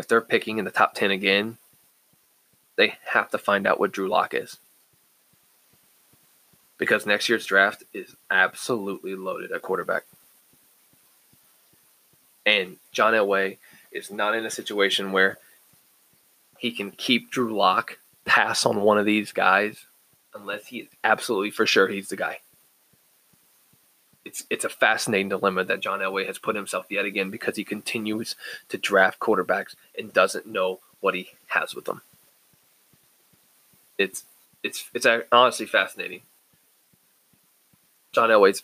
if 0.00 0.08
they're 0.08 0.22
picking 0.22 0.58
in 0.58 0.64
the 0.64 0.70
top 0.70 0.94
10 0.94 1.10
again, 1.10 1.58
they 2.76 2.94
have 3.12 3.30
to 3.30 3.38
find 3.38 3.66
out 3.66 3.78
what 3.78 3.92
Drew 3.92 4.08
Lock 4.08 4.32
is. 4.32 4.56
Because 6.78 7.04
next 7.04 7.28
year's 7.28 7.44
draft 7.44 7.84
is 7.92 8.16
absolutely 8.30 9.14
loaded 9.14 9.52
at 9.52 9.60
quarterback. 9.60 10.04
And 12.46 12.78
John 12.92 13.12
Elway 13.12 13.58
is 13.92 14.10
not 14.10 14.34
in 14.34 14.46
a 14.46 14.50
situation 14.50 15.12
where 15.12 15.36
he 16.58 16.70
can 16.70 16.90
keep 16.90 17.30
Drew 17.30 17.54
Lock, 17.54 17.98
pass 18.24 18.64
on 18.64 18.80
one 18.80 18.96
of 18.96 19.04
these 19.04 19.32
guys, 19.32 19.84
unless 20.34 20.68
he 20.68 20.78
is 20.78 20.88
absolutely 21.04 21.50
for 21.50 21.66
sure 21.66 21.88
he's 21.88 22.08
the 22.08 22.16
guy 22.16 22.38
it's 24.24 24.44
it's 24.50 24.64
a 24.64 24.68
fascinating 24.68 25.28
dilemma 25.30 25.64
that 25.64 25.80
John 25.80 26.00
Elway 26.00 26.26
has 26.26 26.38
put 26.38 26.56
himself 26.56 26.86
yet 26.90 27.04
again 27.04 27.30
because 27.30 27.56
he 27.56 27.64
continues 27.64 28.36
to 28.68 28.78
draft 28.78 29.18
quarterbacks 29.18 29.74
and 29.98 30.12
doesn't 30.12 30.46
know 30.46 30.80
what 31.00 31.14
he 31.14 31.30
has 31.48 31.74
with 31.74 31.86
them. 31.86 32.02
It's 33.98 34.24
it's 34.62 34.88
it's 34.94 35.06
honestly 35.32 35.66
fascinating. 35.66 36.22
John 38.12 38.30
Elway's 38.30 38.62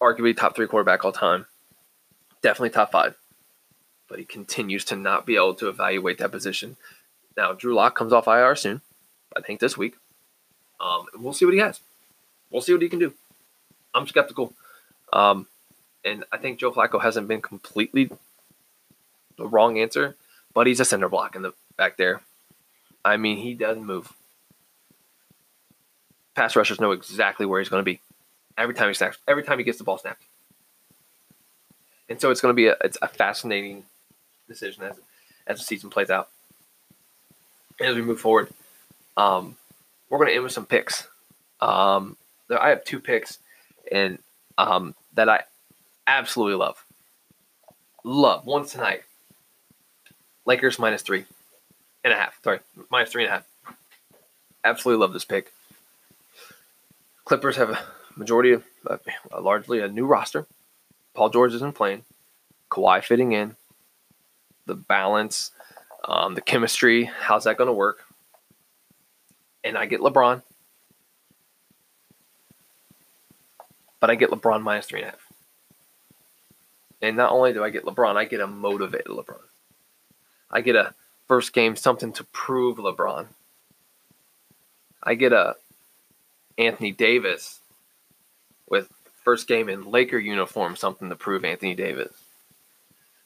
arguably 0.00 0.36
top 0.36 0.56
three 0.56 0.66
quarterback 0.66 1.04
all 1.04 1.12
time, 1.12 1.46
definitely 2.42 2.70
top 2.70 2.90
five, 2.90 3.16
but 4.08 4.18
he 4.18 4.24
continues 4.24 4.84
to 4.86 4.96
not 4.96 5.26
be 5.26 5.36
able 5.36 5.54
to 5.54 5.68
evaluate 5.68 6.18
that 6.18 6.32
position. 6.32 6.76
Now 7.36 7.52
Drew 7.52 7.74
Lock 7.74 7.94
comes 7.94 8.12
off 8.12 8.26
IR 8.26 8.56
soon, 8.56 8.80
I 9.36 9.40
think 9.42 9.60
this 9.60 9.78
week. 9.78 9.94
Um, 10.80 11.06
we'll 11.16 11.32
see 11.32 11.44
what 11.44 11.54
he 11.54 11.60
has. 11.60 11.80
We'll 12.50 12.62
see 12.62 12.72
what 12.72 12.82
he 12.82 12.88
can 12.88 12.98
do. 12.98 13.14
I'm 13.94 14.06
skeptical. 14.06 14.54
Um, 15.12 15.46
and 16.04 16.24
I 16.32 16.38
think 16.38 16.58
Joe 16.58 16.72
Flacco 16.72 17.00
hasn't 17.00 17.28
been 17.28 17.42
completely 17.42 18.10
the 19.36 19.46
wrong 19.46 19.78
answer, 19.78 20.16
but 20.54 20.66
he's 20.66 20.80
a 20.80 20.84
center 20.84 21.08
block 21.08 21.36
in 21.36 21.42
the 21.42 21.52
back 21.76 21.96
there. 21.96 22.22
I 23.04 23.16
mean, 23.16 23.38
he 23.38 23.54
doesn't 23.54 23.84
move. 23.84 24.12
Pass 26.34 26.56
rushers 26.56 26.80
know 26.80 26.92
exactly 26.92 27.46
where 27.46 27.60
he's 27.60 27.68
going 27.68 27.80
to 27.80 27.84
be 27.84 28.00
every 28.56 28.74
time 28.74 28.88
he 28.88 28.94
snaps, 28.94 29.18
every 29.26 29.44
time 29.44 29.58
he 29.58 29.64
gets 29.64 29.78
the 29.78 29.84
ball 29.84 29.98
snapped. 29.98 30.22
And 32.08 32.20
so 32.20 32.30
it's 32.30 32.40
going 32.40 32.52
to 32.52 32.56
be 32.56 32.66
a, 32.66 32.76
it's 32.82 32.98
a 33.00 33.08
fascinating 33.08 33.84
decision 34.48 34.84
as 34.84 34.96
as 35.46 35.58
the 35.58 35.64
season 35.64 35.90
plays 35.90 36.10
out. 36.10 36.28
And 37.78 37.88
as 37.88 37.96
we 37.96 38.02
move 38.02 38.20
forward, 38.20 38.50
um, 39.16 39.56
we're 40.08 40.18
going 40.18 40.28
to 40.28 40.34
end 40.34 40.42
with 40.42 40.52
some 40.52 40.66
picks. 40.66 41.06
Um, 41.60 42.16
I 42.50 42.70
have 42.70 42.84
two 42.84 43.00
picks, 43.00 43.38
and 43.90 44.18
um, 44.56 44.94
that 45.14 45.28
I 45.28 45.42
absolutely 46.06 46.56
love. 46.56 46.84
Love. 48.04 48.46
once 48.46 48.72
tonight. 48.72 49.02
Lakers 50.46 50.78
minus 50.78 51.02
three 51.02 51.24
and 52.04 52.12
a 52.12 52.16
half. 52.16 52.38
Sorry, 52.42 52.60
minus 52.90 53.10
three 53.10 53.24
and 53.24 53.30
a 53.30 53.34
half. 53.34 53.46
Absolutely 54.64 55.00
love 55.00 55.12
this 55.12 55.24
pick. 55.24 55.52
Clippers 57.24 57.56
have 57.56 57.70
a 57.70 57.78
majority 58.16 58.52
of, 58.52 58.64
uh, 58.88 58.96
largely 59.40 59.80
a 59.80 59.88
new 59.88 60.06
roster. 60.06 60.46
Paul 61.14 61.28
George 61.28 61.52
isn't 61.54 61.74
playing. 61.74 62.04
Kawhi 62.70 63.02
fitting 63.02 63.32
in. 63.32 63.56
The 64.66 64.74
balance, 64.74 65.50
um, 66.04 66.34
the 66.34 66.40
chemistry. 66.40 67.04
How's 67.04 67.44
that 67.44 67.58
going 67.58 67.68
to 67.68 67.72
work? 67.72 68.04
And 69.64 69.76
I 69.76 69.86
get 69.86 70.00
LeBron. 70.00 70.42
But 74.00 74.10
I 74.10 74.14
get 74.14 74.30
LeBron 74.30 74.62
minus 74.62 74.86
three 74.86 75.00
and 75.00 75.08
a 75.08 75.10
half. 75.12 75.26
And 77.00 77.16
not 77.16 77.30
only 77.30 77.52
do 77.52 77.62
I 77.62 77.70
get 77.70 77.84
LeBron, 77.84 78.16
I 78.16 78.24
get 78.24 78.40
a 78.40 78.46
motivated 78.46 79.06
LeBron. 79.06 79.40
I 80.50 80.60
get 80.60 80.76
a 80.76 80.94
first 81.26 81.52
game 81.52 81.76
something 81.76 82.12
to 82.14 82.24
prove 82.24 82.78
LeBron. 82.78 83.26
I 85.02 85.14
get 85.14 85.32
a 85.32 85.56
Anthony 86.56 86.90
Davis 86.90 87.60
with 88.68 88.88
first 89.22 89.46
game 89.46 89.68
in 89.68 89.90
Laker 89.90 90.18
uniform 90.18 90.74
something 90.74 91.08
to 91.08 91.16
prove 91.16 91.44
Anthony 91.44 91.74
Davis. 91.74 92.12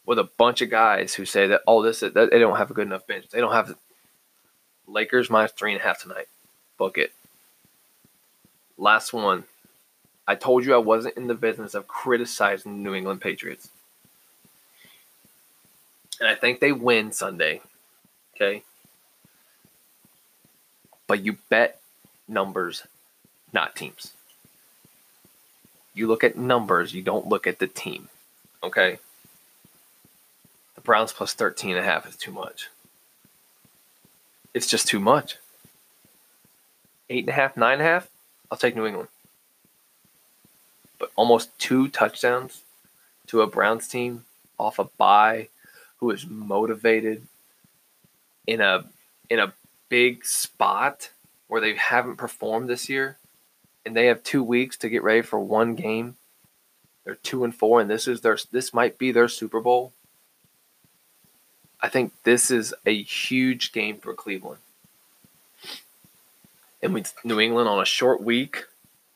With 0.04 0.18
a 0.18 0.28
bunch 0.36 0.60
of 0.60 0.70
guys 0.70 1.14
who 1.14 1.24
say 1.24 1.46
that 1.46 1.62
oh 1.66 1.82
this 1.82 2.00
that 2.00 2.14
they 2.14 2.38
don't 2.38 2.58
have 2.58 2.70
a 2.70 2.74
good 2.74 2.86
enough 2.86 3.06
bench. 3.06 3.28
They 3.30 3.40
don't 3.40 3.52
have 3.52 3.74
Lakers 4.86 5.30
minus 5.30 5.52
three 5.52 5.72
and 5.72 5.80
a 5.80 5.84
half 5.84 6.02
tonight. 6.02 6.26
Book 6.76 6.98
it. 6.98 7.12
Last 8.76 9.12
one 9.12 9.44
I 10.26 10.34
told 10.34 10.64
you 10.64 10.74
I 10.74 10.78
wasn't 10.78 11.16
in 11.16 11.26
the 11.26 11.34
business 11.34 11.74
of 11.74 11.88
criticizing 11.88 12.76
the 12.76 12.82
New 12.82 12.94
England 12.94 13.20
Patriots. 13.20 13.68
And 16.20 16.28
I 16.28 16.34
think 16.34 16.60
they 16.60 16.72
win 16.72 17.12
Sunday. 17.12 17.60
Okay. 18.36 18.62
But 21.06 21.24
you 21.24 21.38
bet 21.48 21.80
numbers, 22.28 22.84
not 23.52 23.74
teams. 23.74 24.12
You 25.94 26.06
look 26.06 26.24
at 26.24 26.36
numbers, 26.36 26.94
you 26.94 27.02
don't 27.02 27.26
look 27.26 27.46
at 27.46 27.58
the 27.58 27.66
team. 27.66 28.08
Okay. 28.62 28.98
The 30.76 30.80
Browns 30.80 31.12
plus 31.12 31.34
13 31.34 31.70
and 31.70 31.80
a 31.80 31.82
half 31.82 32.08
is 32.08 32.16
too 32.16 32.32
much. 32.32 32.68
It's 34.54 34.66
just 34.66 34.86
too 34.86 35.00
much. 35.00 35.36
Eight 37.10 37.24
and 37.24 37.28
a 37.28 37.32
half, 37.32 37.56
nine 37.56 37.74
and 37.74 37.82
a 37.82 37.84
half, 37.84 38.08
I'll 38.50 38.58
take 38.58 38.76
New 38.76 38.86
England. 38.86 39.08
But 41.02 41.10
almost 41.16 41.58
two 41.58 41.88
touchdowns 41.88 42.62
to 43.26 43.40
a 43.40 43.48
Browns 43.48 43.88
team 43.88 44.24
off 44.56 44.78
a 44.78 44.84
bye 44.84 45.48
who 45.96 46.12
is 46.12 46.28
motivated 46.28 47.26
in 48.46 48.60
a 48.60 48.84
in 49.28 49.40
a 49.40 49.52
big 49.88 50.24
spot 50.24 51.10
where 51.48 51.60
they 51.60 51.74
haven't 51.74 52.18
performed 52.18 52.68
this 52.68 52.88
year 52.88 53.16
and 53.84 53.96
they 53.96 54.06
have 54.06 54.22
two 54.22 54.44
weeks 54.44 54.76
to 54.76 54.88
get 54.88 55.02
ready 55.02 55.22
for 55.22 55.40
one 55.40 55.74
game. 55.74 56.14
They're 57.04 57.16
two 57.16 57.42
and 57.42 57.52
four, 57.52 57.80
and 57.80 57.90
this 57.90 58.06
is 58.06 58.20
their 58.20 58.38
this 58.52 58.72
might 58.72 58.96
be 58.96 59.10
their 59.10 59.26
Super 59.26 59.60
Bowl. 59.60 59.92
I 61.80 61.88
think 61.88 62.12
this 62.22 62.48
is 62.48 62.72
a 62.86 63.02
huge 63.02 63.72
game 63.72 63.96
for 63.96 64.14
Cleveland. 64.14 64.60
And 66.80 66.94
with 66.94 67.12
New 67.24 67.40
England 67.40 67.68
on 67.68 67.82
a 67.82 67.84
short 67.84 68.22
week, 68.22 68.66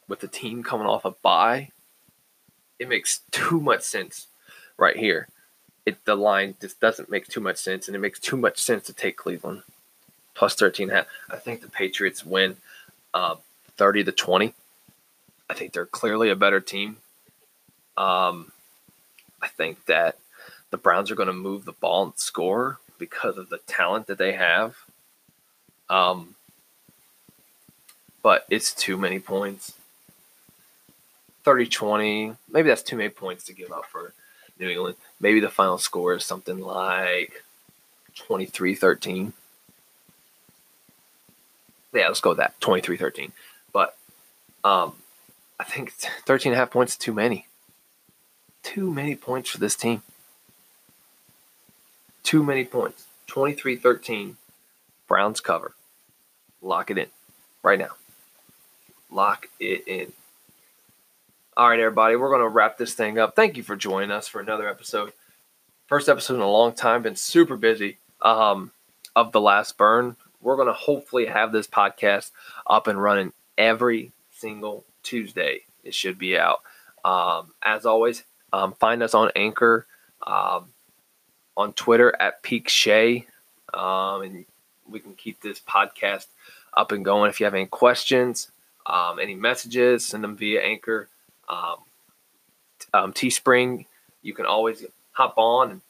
with 0.09 0.19
the 0.19 0.27
team 0.27 0.65
coming 0.65 0.89
off 0.89 1.05
a 1.05 1.13
bye, 1.13 1.71
it 2.79 2.89
makes 2.89 3.21
too 3.31 3.61
much 3.61 3.83
sense 3.83 4.27
right 4.77 4.97
here. 4.97 5.29
It 5.85 6.05
the 6.05 6.17
line 6.17 6.57
just 6.61 6.81
doesn't 6.81 7.11
make 7.11 7.29
too 7.29 7.41
much 7.41 7.59
sense, 7.59 7.87
and 7.87 7.95
it 7.95 8.01
makes 8.01 8.19
too 8.19 8.37
much 8.37 8.59
sense 8.59 8.87
to 8.87 8.93
take 8.93 9.17
Cleveland 9.17 9.63
plus 10.35 10.55
13 10.55 10.91
half. 10.91 11.07
I 11.31 11.37
think 11.37 11.63
the 11.63 11.69
Patriots 11.69 12.25
win 12.25 12.57
uh, 13.15 13.37
30 13.77 14.05
to 14.05 14.13
20. 14.13 14.55
I 15.49 15.55
think 15.55 15.73
they're 15.73 15.87
clearly 15.87 16.31
a 16.31 16.37
better 16.37 16.61
team. 16.61 16.99
Um, 17.97 18.53
I 19.41 19.49
think 19.49 19.87
that 19.87 20.19
the 20.71 20.77
Browns 20.77 21.11
are 21.11 21.15
going 21.15 21.29
to 21.29 21.33
move 21.33 21.65
the 21.65 21.73
ball 21.73 22.05
and 22.05 22.19
score 22.19 22.79
because 22.99 23.39
of 23.39 23.49
the 23.49 23.59
talent 23.67 24.07
that 24.09 24.19
they 24.19 24.33
have. 24.33 24.77
Um, 25.89 26.35
but 28.23 28.45
it's 28.51 28.75
too 28.75 28.97
many 28.97 29.21
points. 29.21 29.75
30 31.47 31.67
20. 31.67 32.33
Maybe 32.51 32.69
that's 32.69 32.83
too 32.83 32.97
many 32.97 33.09
points 33.09 33.45
to 33.45 33.53
give 33.53 33.71
up 33.71 33.85
for 33.87 34.13
New 34.59 34.69
England. 34.69 34.97
Maybe 35.21 35.39
the 35.39 35.49
final 35.49 35.79
score 35.79 36.13
is 36.15 36.25
something 36.25 36.59
like 36.59 37.45
23 38.17 38.75
13. 38.75 39.33
Yeah, 41.95 42.09
let's 42.09 42.21
go 42.21 42.31
with 42.31 42.39
that 42.39 42.61
23 42.61 42.97
13. 42.97 43.33
But 43.73 43.97
um, 44.65 44.95
I 45.61 45.63
think 45.63 45.93
13 45.93 46.51
and 46.51 46.57
a 46.57 46.59
half 46.59 46.73
points 46.73 46.95
is 46.95 46.99
too 46.99 47.15
many. 47.15 47.47
Too 48.65 48.93
many 48.93 49.15
points 49.15 49.49
for 49.51 49.59
this 49.59 49.77
team. 49.77 50.03
Too 52.25 52.43
many 52.43 52.65
points. 52.65 53.07
23 53.29 53.77
13. 53.77 54.37
Browns 55.07 55.41
cover. 55.41 55.77
Lock 56.61 56.91
it 56.91 56.99
in 56.99 57.07
right 57.63 57.79
now. 57.79 57.93
Lock 59.13 59.47
it 59.61 59.87
in. 59.87 60.13
All 61.59 61.71
right, 61.71 61.81
everybody, 61.81 62.17
we're 62.17 62.29
going 62.29 62.43
to 62.43 62.49
wrap 62.49 62.77
this 62.77 62.93
thing 62.93 63.19
up. 63.19 63.35
Thank 63.35 63.57
you 63.57 63.63
for 63.63 63.77
joining 63.77 64.11
us 64.11 64.29
for 64.29 64.43
another 64.43 64.69
episode. 64.69 65.15
First 65.87 66.07
episode 66.07 66.35
in 66.35 66.43
a 66.43 66.51
long 66.51 66.75
time. 66.75 67.01
Been 67.01 67.17
super 67.17 67.57
busy 67.57 67.97
um, 68.21 68.73
of 69.15 69.33
The 69.33 69.41
Last 69.41 69.79
Burn. 69.79 70.17
We're 70.43 70.57
going 70.57 70.69
to 70.69 70.75
hopefully 70.75 71.25
have 71.25 71.53
this 71.53 71.67
podcast 71.67 72.33
up 72.67 72.89
and 72.89 73.03
running 73.03 73.33
every 73.57 74.13
single 74.33 74.85
Tuesday. 75.03 75.63
It 75.83 75.95
should 75.95 76.19
be 76.19 76.37
out. 76.37 76.61
Um, 77.07 77.55
as 77.63 77.87
always, 77.87 78.25
um, 78.53 78.75
find 78.75 79.03
us 79.03 79.15
on 79.15 79.31
Anchor, 79.35 79.87
um, 80.27 80.67
on 81.57 81.73
Twitter 81.73 82.15
at 82.21 82.43
Peak 82.43 82.69
Shay, 82.69 83.29
um, 83.73 84.21
and 84.21 84.45
we 84.87 85.01
can 85.01 85.15
keep 85.15 85.41
this 85.41 85.61
podcast 85.61 86.27
up 86.75 86.93
and 86.93 87.03
going. 87.03 87.31
If 87.31 87.41
you 87.41 87.45
have 87.45 87.55
any 87.55 87.65
questions, 87.65 88.51
um, 88.85 89.19
any 89.19 89.35
messages, 89.35 90.05
send 90.05 90.23
them 90.23 90.37
via 90.37 90.61
Anchor. 90.61 91.09
Um, 91.49 91.77
um, 92.93 93.13
Teespring, 93.13 93.87
you 94.23 94.35
can 94.35 94.47
always 94.47 94.85
hop 95.13 95.35
on 95.37 95.71
and 95.71 95.81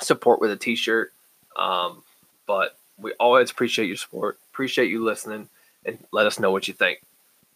support 0.00 0.40
with 0.40 0.50
a 0.50 0.56
T-shirt. 0.56 1.12
Um, 1.56 2.02
but 2.46 2.76
we 2.98 3.12
always 3.20 3.50
appreciate 3.50 3.86
your 3.86 3.96
support, 3.96 4.38
appreciate 4.52 4.90
you 4.90 5.04
listening, 5.04 5.48
and 5.84 5.98
let 6.12 6.26
us 6.26 6.38
know 6.38 6.50
what 6.50 6.68
you 6.68 6.74
think. 6.74 7.00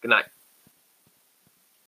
Good 0.00 0.10
night. 0.10 0.26